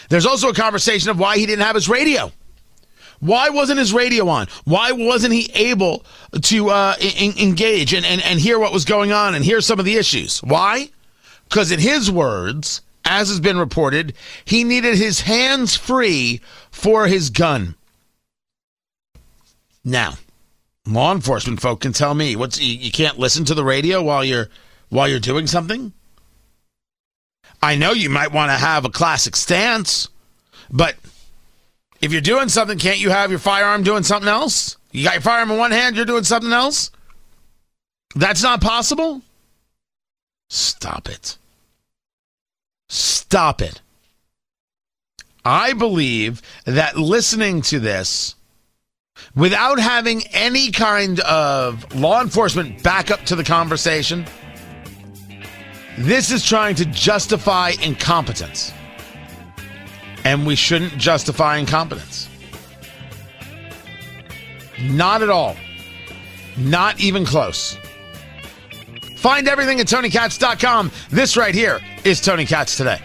There's 0.09 0.25
also 0.25 0.49
a 0.49 0.53
conversation 0.53 1.09
of 1.09 1.19
why 1.19 1.37
he 1.37 1.45
didn't 1.45 1.65
have 1.65 1.75
his 1.75 1.89
radio. 1.89 2.31
Why 3.19 3.49
wasn't 3.49 3.79
his 3.79 3.93
radio 3.93 4.27
on? 4.27 4.47
Why 4.63 4.91
wasn't 4.91 5.33
he 5.33 5.49
able 5.53 6.05
to 6.43 6.69
uh, 6.69 6.95
engage 7.01 7.93
and, 7.93 8.05
and, 8.05 8.21
and 8.21 8.39
hear 8.39 8.59
what 8.59 8.73
was 8.73 8.85
going 8.85 9.11
on 9.11 9.33
and 9.33 9.43
hear 9.43 9.61
some 9.61 9.79
of 9.79 9.85
the 9.85 9.95
issues? 9.95 10.39
Why? 10.43 10.89
Because, 11.49 11.71
in 11.71 11.79
his 11.79 12.11
words, 12.11 12.81
as 13.05 13.29
has 13.29 13.39
been 13.39 13.57
reported, 13.57 14.13
he 14.45 14.63
needed 14.63 14.97
his 14.97 15.21
hands 15.21 15.75
free 15.75 16.41
for 16.69 17.07
his 17.07 17.29
gun. 17.29 17.75
Now, 19.83 20.15
law 20.85 21.13
enforcement 21.13 21.61
folk 21.61 21.79
can 21.79 21.93
tell 21.93 22.13
me 22.13 22.35
what's 22.35 22.59
you, 22.59 22.77
you 22.77 22.91
can't 22.91 23.17
listen 23.17 23.45
to 23.45 23.55
the 23.55 23.63
radio 23.63 24.03
while 24.03 24.23
you're 24.23 24.49
while 24.89 25.07
you're 25.07 25.19
doing 25.19 25.47
something. 25.47 25.93
I 27.61 27.75
know 27.75 27.91
you 27.91 28.09
might 28.09 28.31
want 28.31 28.51
to 28.51 28.57
have 28.57 28.85
a 28.85 28.89
classic 28.89 29.35
stance, 29.35 30.09
but 30.69 30.95
if 32.01 32.11
you're 32.11 32.21
doing 32.21 32.49
something, 32.49 32.77
can't 32.77 32.99
you 32.99 33.09
have 33.09 33.29
your 33.31 33.39
firearm 33.39 33.83
doing 33.83 34.03
something 34.03 34.29
else? 34.29 34.77
You 34.91 35.03
got 35.03 35.15
your 35.15 35.21
firearm 35.21 35.51
in 35.51 35.57
one 35.57 35.71
hand, 35.71 35.95
you're 35.95 36.05
doing 36.05 36.23
something 36.23 36.53
else? 36.53 36.91
That's 38.15 38.43
not 38.43 38.61
possible? 38.61 39.21
Stop 40.49 41.09
it. 41.09 41.37
Stop 42.89 43.61
it. 43.61 43.81
I 45.43 45.73
believe 45.73 46.41
that 46.65 46.97
listening 46.97 47.61
to 47.63 47.79
this 47.79 48.35
without 49.35 49.79
having 49.79 50.25
any 50.27 50.71
kind 50.71 51.19
of 51.21 51.95
law 51.95 52.21
enforcement 52.21 52.83
backup 52.83 53.23
to 53.25 53.35
the 53.35 53.43
conversation, 53.43 54.25
this 55.97 56.31
is 56.31 56.45
trying 56.45 56.75
to 56.75 56.85
justify 56.85 57.71
incompetence. 57.81 58.71
And 60.23 60.45
we 60.45 60.55
shouldn't 60.55 60.97
justify 60.97 61.57
incompetence. 61.57 62.29
Not 64.81 65.21
at 65.21 65.29
all. 65.29 65.55
Not 66.57 66.99
even 66.99 67.25
close. 67.25 67.77
Find 69.17 69.47
everything 69.47 69.79
at 69.79 69.87
TonyKatz.com. 69.87 70.91
This 71.09 71.35
right 71.35 71.55
here 71.55 71.79
is 72.03 72.21
Tony 72.21 72.45
Katz 72.45 72.77
Today. 72.77 72.99